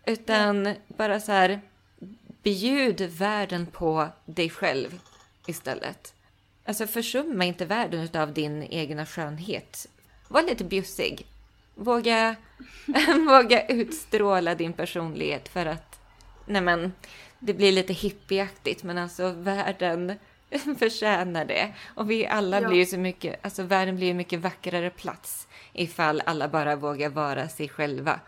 Utan 0.06 0.76
bara 0.88 1.20
så 1.20 1.32
här, 1.32 1.62
bjud 2.44 3.02
världen 3.02 3.66
på 3.66 4.08
dig 4.26 4.50
själv 4.50 5.00
istället. 5.48 6.14
Alltså 6.68 6.88
försumma 6.88 7.46
inte 7.46 7.66
världen 7.66 8.02
utav 8.02 8.34
din 8.34 8.64
egna 8.64 9.06
skönhet. 9.06 9.88
Var 10.28 10.44
lite 10.44 10.64
bjussig. 10.64 11.26
Våga, 11.76 12.36
våga 13.28 13.66
utstråla 13.68 14.56
din 14.56 14.74
personlighet 14.74 15.50
för 15.50 15.66
att, 15.66 16.00
nej 16.46 16.62
men, 16.62 16.94
det 17.40 17.54
blir 17.54 17.72
lite 17.72 17.94
hippieaktigt 17.94 18.84
men 18.84 18.98
alltså 18.98 19.30
världen 19.30 20.14
förtjänar 20.80 21.46
det. 21.46 21.74
Och 21.96 22.12
vi 22.12 22.28
alla 22.28 22.62
Ja. 22.62 22.68
blir 22.70 22.86
så 22.86 22.98
mycket, 22.98 23.46
alltså 23.46 23.64
världen 23.64 23.96
blir 23.96 24.12
en 24.12 24.18
mycket 24.18 24.40
vackrare 24.40 24.90
plats 24.90 25.48
ifall 25.74 26.22
alla 26.26 26.48
bara 26.48 26.76
vågar 26.76 27.10
vara 27.10 27.48
sig 27.50 27.70
själva 27.70 28.20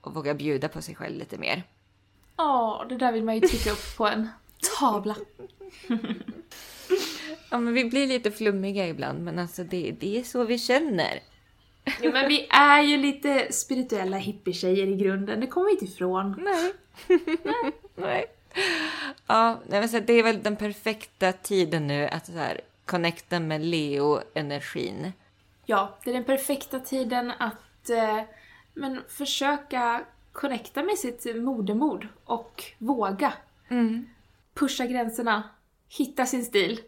och 0.00 0.14
vågar 0.14 0.34
bjuda 0.34 0.68
på 0.68 0.82
sig 0.82 0.94
själv 0.94 1.18
lite 1.18 1.38
mer. 1.38 1.62
Ja, 2.36 2.86
det 2.88 2.96
där 2.96 3.12
vill 3.12 3.24
man 3.24 3.34
ju 3.34 3.40
trycka 3.40 3.70
upp 3.70 3.96
på 3.96 4.06
en 4.06 4.28
tavla. 4.78 5.16
Ja 7.50 7.58
men 7.58 7.74
vi 7.74 7.84
blir 7.84 8.06
lite 8.06 8.30
flummiga 8.30 8.88
ibland 8.88 9.24
men 9.24 9.38
alltså 9.38 9.64
det, 9.64 9.94
det 10.00 10.18
är 10.18 10.22
så 10.22 10.44
vi 10.44 10.58
känner. 10.58 11.20
Jo, 12.02 12.12
men 12.12 12.28
vi 12.28 12.46
är 12.50 12.82
ju 12.82 12.96
lite 12.96 13.52
spirituella 13.52 14.16
hippietjejer 14.16 14.86
i 14.86 14.96
grunden, 14.96 15.40
det 15.40 15.46
kommer 15.46 15.66
vi 15.66 15.72
inte 15.72 15.84
ifrån. 15.84 16.40
Nej. 16.44 16.72
Nej. 17.94 18.26
Ja, 19.26 19.60
nej, 19.66 19.80
men 19.80 19.88
så 19.88 20.00
det 20.00 20.12
är 20.12 20.22
väl 20.22 20.42
den 20.42 20.56
perfekta 20.56 21.32
tiden 21.32 21.86
nu 21.86 22.06
att 22.06 22.26
så 22.26 22.32
här, 22.32 22.60
connecta 22.84 23.40
med 23.40 23.60
Leo-energin. 23.60 25.12
Ja, 25.66 25.98
det 26.04 26.10
är 26.10 26.14
den 26.14 26.24
perfekta 26.24 26.80
tiden 26.80 27.32
att 27.38 27.90
eh, 27.90 28.20
men 28.74 29.00
försöka 29.08 30.04
connecta 30.32 30.82
med 30.82 30.98
sitt 30.98 31.36
modermod 31.36 32.06
och 32.24 32.64
våga 32.78 33.32
pusha 34.54 34.86
gränserna, 34.86 35.42
hitta 35.88 36.26
sin 36.26 36.44
stil, 36.44 36.80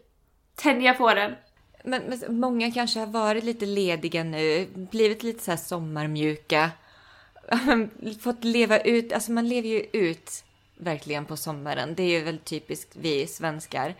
tänja 0.55 0.93
på 0.93 1.13
den. 1.13 1.35
Men, 1.83 2.03
men 2.03 2.39
många 2.39 2.71
kanske 2.71 2.99
har 2.99 3.07
varit 3.07 3.43
lite 3.43 3.65
lediga 3.65 4.23
nu, 4.23 4.67
blivit 4.75 5.23
lite 5.23 5.43
så 5.43 5.51
här 5.51 5.57
sommarmjuka. 5.57 6.71
Fått 8.21 8.43
leva 8.43 8.79
ut, 8.79 9.13
alltså 9.13 9.31
man 9.31 9.47
lever 9.49 9.69
ju 9.69 9.79
ut 9.93 10.43
verkligen 10.77 11.25
på 11.25 11.37
sommaren. 11.37 11.95
Det 11.95 12.03
är 12.03 12.09
ju 12.19 12.23
väl 12.23 12.37
typiskt 12.39 12.95
vi 12.95 13.27
svenskar. 13.27 13.95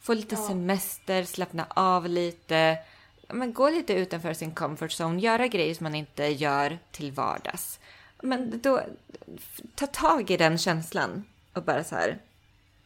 Få 0.00 0.14
lite 0.14 0.34
Ja. 0.34 0.48
semester, 0.48 1.24
slappna 1.24 1.66
av 1.70 2.08
lite. 2.08 2.78
Men 3.28 3.52
gå 3.52 3.70
lite 3.70 3.92
utanför 3.92 4.34
sin 4.34 4.54
comfort 4.54 4.90
zone, 5.00 5.20
göra 5.20 5.46
grejer 5.46 5.74
som 5.74 5.84
man 5.84 5.94
inte 5.94 6.24
gör 6.24 6.78
till 6.90 7.12
vardags. 7.12 7.80
Men 8.22 8.60
då, 8.60 8.82
ta 9.74 9.86
tag 9.86 10.30
i 10.30 10.36
den 10.36 10.58
känslan 10.58 11.24
och 11.52 11.62
bara 11.62 11.84
så 11.84 11.94
här, 11.94 12.18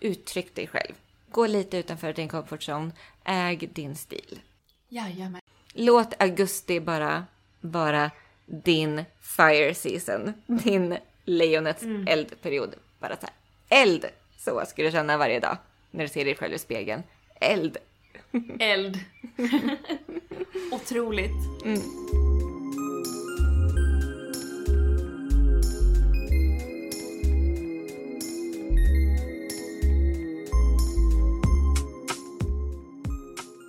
uttryck 0.01 0.55
dig 0.55 0.67
själv. 0.67 0.93
Gå 1.33 1.47
lite 1.47 1.79
utanför 1.79 2.13
din 2.13 2.29
comfort 2.29 2.69
zone, 2.69 2.93
äg 3.25 3.57
din 3.73 3.97
stil. 3.97 4.41
Jajamän. 4.89 5.41
Låt 5.73 6.23
augusti 6.23 6.81
bara 6.81 7.25
vara 7.61 8.11
din 8.47 9.05
fire 9.21 9.75
season. 9.75 10.33
Din 10.47 10.99
lejonets 11.25 11.83
eldperiod. 12.07 12.75
Bara 12.99 13.17
så 13.17 13.27
här. 13.27 13.83
Eld! 13.83 14.07
Så 14.39 14.63
ska 14.67 14.83
du 14.83 14.91
känna 14.91 15.17
varje 15.17 15.41
dag 15.41 15.57
när 15.91 16.03
du 16.03 16.09
ser 16.09 16.25
dig 16.25 16.37
själv 16.37 16.55
i 16.55 16.59
spegeln. 16.59 17.03
Eld! 17.41 17.77
Eld. 18.59 18.99
Otroligt. 20.73 21.31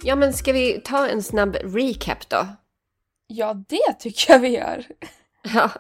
Ja, 0.06 0.16
men 0.16 0.34
ska 0.34 0.54
vi 0.54 0.82
ta 0.82 1.08
en 1.08 1.24
snabb 1.24 1.56
recap 1.56 2.30
då? 2.30 2.48
Ja, 3.28 3.54
det 3.54 3.94
tycker 4.00 4.34
jag 4.34 4.40
vi 4.40 4.50
gör. 4.50 4.86
Ja. 5.54 5.72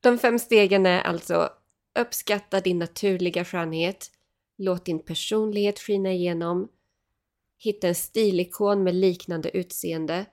De 0.00 0.18
fem 0.18 0.38
stegen 0.38 0.86
är 0.86 1.02
alltså 1.02 1.50
uppskatta 1.98 2.60
din 2.60 2.78
naturliga 2.78 3.44
skönhet, 3.44 4.10
låt 4.58 4.84
din 4.84 4.98
personlighet 4.98 5.78
skina 5.78 6.12
igenom, 6.12 6.68
hitta 7.58 7.88
en 7.88 7.94
stilikon 7.94 8.82
med 8.82 8.94
liknande 8.94 9.56
utseende 9.56 10.26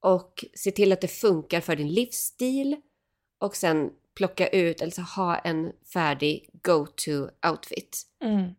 och 0.00 0.44
se 0.54 0.70
till 0.70 0.92
att 0.92 1.00
det 1.00 1.08
funkar 1.08 1.60
för 1.60 1.76
din 1.76 1.88
livsstil 1.88 2.76
och 3.38 3.56
sen 3.56 3.90
plocka 4.14 4.48
ut, 4.48 4.80
eller 4.80 4.92
så 4.92 5.02
ha 5.02 5.38
en 5.38 5.72
färdig 5.92 6.50
go-to 6.52 7.28
outfit. 7.50 8.02
Mm. 8.24 8.54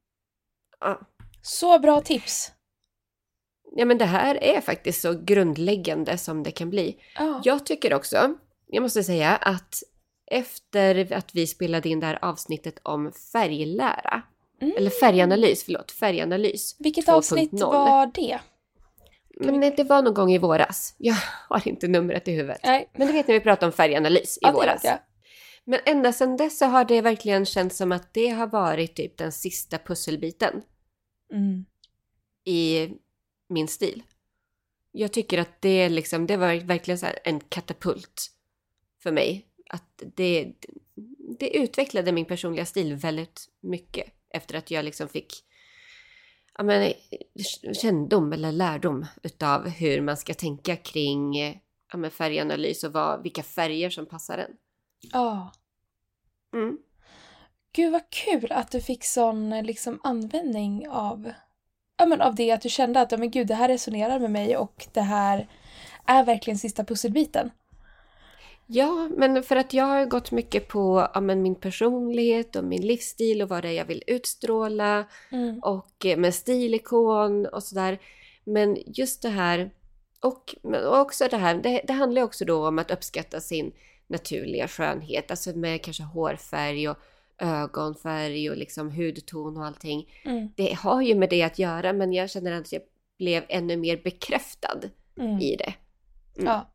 Ja. 0.79 1.01
Så 1.41 1.79
bra 1.79 2.01
tips! 2.01 2.54
Ja, 3.75 3.85
men 3.85 3.97
det 3.97 4.05
här 4.05 4.43
är 4.43 4.61
faktiskt 4.61 5.01
så 5.01 5.13
grundläggande 5.23 6.17
som 6.17 6.43
det 6.43 6.51
kan 6.51 6.69
bli. 6.69 6.97
Ja. 7.15 7.41
Jag 7.43 7.65
tycker 7.65 7.93
också, 7.93 8.33
jag 8.67 8.81
måste 8.81 9.03
säga 9.03 9.35
att 9.35 9.83
efter 10.31 11.13
att 11.13 11.35
vi 11.35 11.47
spelade 11.47 11.89
in 11.89 11.99
det 11.99 12.05
här 12.05 12.19
avsnittet 12.21 12.79
om 12.83 13.11
färglära, 13.11 14.21
Mm. 14.61 14.77
eller 14.77 14.89
färganalys, 14.89 15.63
förlåt, 15.63 15.91
färganalys. 15.91 16.75
Vilket 16.79 17.05
2.0. 17.07 17.11
avsnitt 17.13 17.51
var 17.53 18.11
det? 18.13 18.39
Men 19.39 19.59
det 19.59 19.83
var 19.83 20.01
någon 20.01 20.13
gång 20.13 20.31
i 20.31 20.37
våras. 20.37 20.95
Jag 20.97 21.15
har 21.49 21.67
inte 21.67 21.87
numret 21.87 22.27
i 22.27 22.31
huvudet. 22.31 22.59
Nej. 22.63 22.89
Men 22.97 23.07
du 23.07 23.13
vet 23.13 23.27
när 23.27 23.33
vi 23.35 23.39
pratade 23.41 23.65
om 23.65 23.71
färganalys 23.71 24.37
i 24.37 24.39
Ja, 24.41 24.49
det 24.51 24.55
våras. 24.55 24.83
jag. 24.83 24.97
Men 25.65 25.79
ända 25.85 26.13
sedan 26.13 26.37
dess 26.37 26.57
så 26.57 26.65
har 26.65 26.85
det 26.85 27.01
verkligen 27.01 27.45
känts 27.45 27.77
som 27.77 27.91
att 27.91 28.13
det 28.13 28.27
har 28.29 28.47
varit 28.47 28.95
typ 28.95 29.17
den 29.17 29.31
sista 29.31 29.77
pusselbiten 29.77 30.61
Mm. 31.33 31.65
i 32.45 32.89
min 33.47 33.67
stil. 33.67 34.03
Jag 34.91 35.13
tycker 35.13 35.37
att 35.37 35.61
det 35.61 35.89
liksom, 35.89 36.27
det 36.27 36.37
var 36.37 36.55
verkligen 36.55 36.97
så 36.97 37.07
en 37.23 37.39
katapult 37.39 38.31
för 39.03 39.11
mig. 39.11 39.45
Att 39.69 40.03
det, 40.15 40.53
det 41.39 41.57
utvecklade 41.57 42.11
min 42.11 42.25
personliga 42.25 42.65
stil 42.65 42.95
väldigt 42.95 43.49
mycket 43.61 44.07
efter 44.29 44.55
att 44.55 44.71
jag 44.71 44.85
liksom 44.85 45.07
fick 45.07 45.43
ja, 46.57 46.63
men, 46.63 46.93
kännedom 47.73 48.33
eller 48.33 48.51
lärdom 48.51 49.05
utav 49.23 49.69
hur 49.69 50.01
man 50.01 50.17
ska 50.17 50.33
tänka 50.33 50.75
kring 50.75 51.35
ja, 51.91 51.97
men, 51.97 52.11
färganalys 52.11 52.83
och 52.83 52.93
vad, 52.93 53.23
vilka 53.23 53.43
färger 53.43 53.89
som 53.89 54.05
passar 54.05 54.37
en. 54.37 54.51
Ja. 55.11 55.51
Mm. 56.53 56.77
Gud 57.71 57.91
vad 57.91 58.09
kul 58.09 58.51
att 58.51 58.71
du 58.71 58.81
fick 58.81 59.03
sån 59.03 59.49
liksom 59.49 59.99
användning 60.03 60.89
av, 60.89 61.31
ja, 61.97 62.05
men 62.05 62.21
av 62.21 62.35
det 62.35 62.51
att 62.51 62.61
du 62.61 62.69
kände 62.69 63.01
att 63.01 63.11
ja, 63.11 63.17
men 63.17 63.31
gud, 63.31 63.47
det 63.47 63.55
här 63.55 63.67
resonerar 63.67 64.19
med 64.19 64.31
mig 64.31 64.57
och 64.57 64.87
det 64.93 65.01
här 65.01 65.47
är 66.05 66.23
verkligen 66.23 66.57
sista 66.57 66.83
pusselbiten. 66.83 67.51
Ja, 68.67 69.09
men 69.17 69.43
för 69.43 69.55
att 69.55 69.73
jag 69.73 69.85
har 69.85 70.05
gått 70.05 70.31
mycket 70.31 70.67
på 70.67 71.07
ja, 71.13 71.21
men 71.21 71.41
min 71.41 71.55
personlighet 71.55 72.55
och 72.55 72.63
min 72.63 72.81
livsstil 72.81 73.41
och 73.41 73.49
vad 73.49 73.63
det 73.63 73.69
är 73.69 73.73
jag 73.73 73.85
vill 73.85 74.03
utstråla 74.07 75.05
Mm. 75.31 75.59
och 75.59 76.05
eh, 76.05 76.17
med 76.17 76.33
stilikon 76.33 77.45
och 77.45 77.63
sådär. 77.63 77.99
Men 78.43 78.77
just 78.85 79.21
det 79.21 79.29
här 79.29 79.71
och, 80.21 80.55
men 80.61 80.87
också 80.87 81.27
det 81.31 81.37
här, 81.37 81.55
det, 81.55 81.81
det 81.87 81.93
handlar 81.93 82.21
också 82.21 82.45
då 82.45 82.67
om 82.67 82.79
att 82.79 82.91
uppskatta 82.91 83.39
sin 83.41 83.71
naturliga 84.07 84.67
skönhet, 84.67 85.31
alltså 85.31 85.57
med 85.57 85.81
kanske 85.81 86.03
hårfärg 86.03 86.89
och 86.89 86.97
ögonfärg 87.41 88.49
och 88.49 88.57
liksom 88.57 88.91
hudton 88.91 89.57
och 89.57 89.65
allting. 89.65 90.09
Mm. 90.25 90.49
Det 90.55 90.73
har 90.73 91.01
ju 91.01 91.15
med 91.15 91.29
det 91.29 91.43
att 91.43 91.59
göra 91.59 91.93
men 91.93 92.13
jag 92.13 92.29
känner 92.29 92.51
att 92.51 92.71
jag 92.71 92.81
blev 93.17 93.43
ännu 93.49 93.77
mer 93.77 93.97
bekräftad 94.03 94.79
Mm. 95.19 95.39
i 95.39 95.55
det. 95.55 95.73
Mm. 96.37 96.47
Ja. 96.53 96.67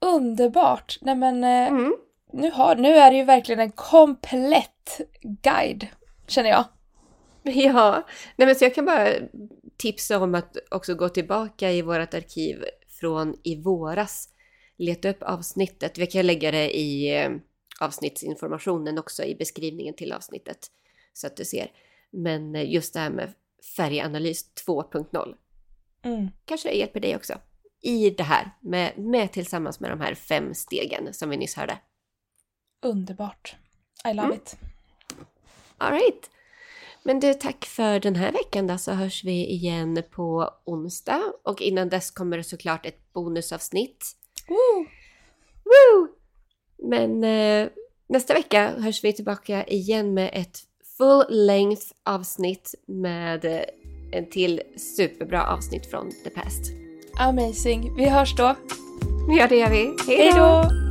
Underbart! 0.00 0.98
Nej 1.00 1.14
men 1.14 1.44
eh, 1.44 1.68
Mm. 1.68 1.94
nu, 2.32 2.50
har, 2.50 2.76
nu 2.76 2.88
är 2.94 3.10
det 3.10 3.16
ju 3.16 3.24
verkligen 3.24 3.60
en 3.60 3.70
komplett 3.72 5.00
guide, 5.22 5.86
känner 6.26 6.50
jag. 6.50 6.64
Ja, 7.54 8.06
nej 8.36 8.46
men 8.46 8.54
så 8.56 8.64
jag 8.64 8.74
kan 8.74 8.84
bara 8.84 9.08
tipsa 9.76 10.18
om 10.18 10.34
att 10.34 10.56
också 10.70 10.94
gå 10.94 11.08
tillbaka 11.08 11.72
i 11.72 11.82
vårt 11.82 12.14
arkiv 12.14 12.64
från 13.00 13.36
i 13.44 13.62
våras 13.62 14.28
leta 14.76 15.08
upp 15.08 15.22
avsnittet. 15.22 15.98
Vi 15.98 16.06
kan 16.06 16.26
lägga 16.26 16.50
det 16.50 16.78
i 16.78 17.16
eh, 17.22 17.30
avsnittsinformationen 17.78 18.98
också 18.98 19.24
i 19.24 19.34
beskrivningen 19.34 19.94
till 19.94 20.12
avsnittet 20.12 20.70
så 21.12 21.26
att 21.26 21.36
du 21.36 21.44
ser. 21.44 21.72
Men 22.10 22.54
eh, 22.54 22.70
just 22.70 22.94
det 22.94 23.00
här 23.00 23.10
med 23.10 23.34
färganalys 23.76 24.50
2.0 24.66 25.34
Mm. 26.02 26.28
kanske 26.44 26.70
hjälper 26.72 27.00
dig 27.00 27.16
också 27.16 27.34
i 27.82 28.10
det 28.10 28.22
här 28.22 28.50
med, 28.60 28.98
med 28.98 29.32
tillsammans 29.32 29.80
med 29.80 29.90
de 29.90 30.00
här 30.00 30.14
fem 30.14 30.54
stegen 30.54 31.14
som 31.14 31.30
vi 31.30 31.36
nyss 31.36 31.54
hörde. 31.54 31.78
Underbart. 32.82 33.56
I 34.04 34.14
love 34.14 34.26
Mm. 34.26 34.36
it. 34.38 34.56
Alright. 35.78 36.30
Men 37.02 37.20
du, 37.20 37.34
tack 37.34 37.64
för 37.66 38.00
den 38.00 38.16
här 38.16 38.32
veckan 38.32 38.66
då 38.66 38.78
så 38.78 38.92
hörs 38.92 39.24
vi 39.24 39.46
igen 39.50 40.02
på 40.10 40.50
onsdag 40.64 41.22
och 41.44 41.62
innan 41.62 41.88
dess 41.88 42.10
kommer 42.10 42.36
det 42.36 42.44
såklart 42.44 42.86
ett 42.86 43.12
bonusavsnitt. 43.12 44.06
Woo! 44.48 44.86
Woo! 45.64 46.08
Men 46.88 47.24
eh, 47.24 47.68
nästa 48.08 48.34
vecka 48.34 48.70
hörs 48.78 49.04
vi 49.04 49.12
tillbaka 49.12 49.64
igen 49.64 50.14
med 50.14 50.30
ett 50.32 50.58
full 50.98 51.24
length 51.46 51.86
avsnitt 52.04 52.74
med 52.86 53.44
eh, 53.44 53.60
en 54.12 54.30
till 54.30 54.60
superbra 54.76 55.46
avsnitt 55.46 55.90
från 55.90 56.10
The 56.24 56.30
Past. 56.30 56.72
Amazing. 57.20 57.96
Vi 57.96 58.08
hörs 58.08 58.36
då. 58.36 58.54
Ja, 59.38 59.46
det 59.48 59.56
gör 59.56 59.70
vi. 59.70 59.94
Hej 60.06 60.32
då! 60.36 60.87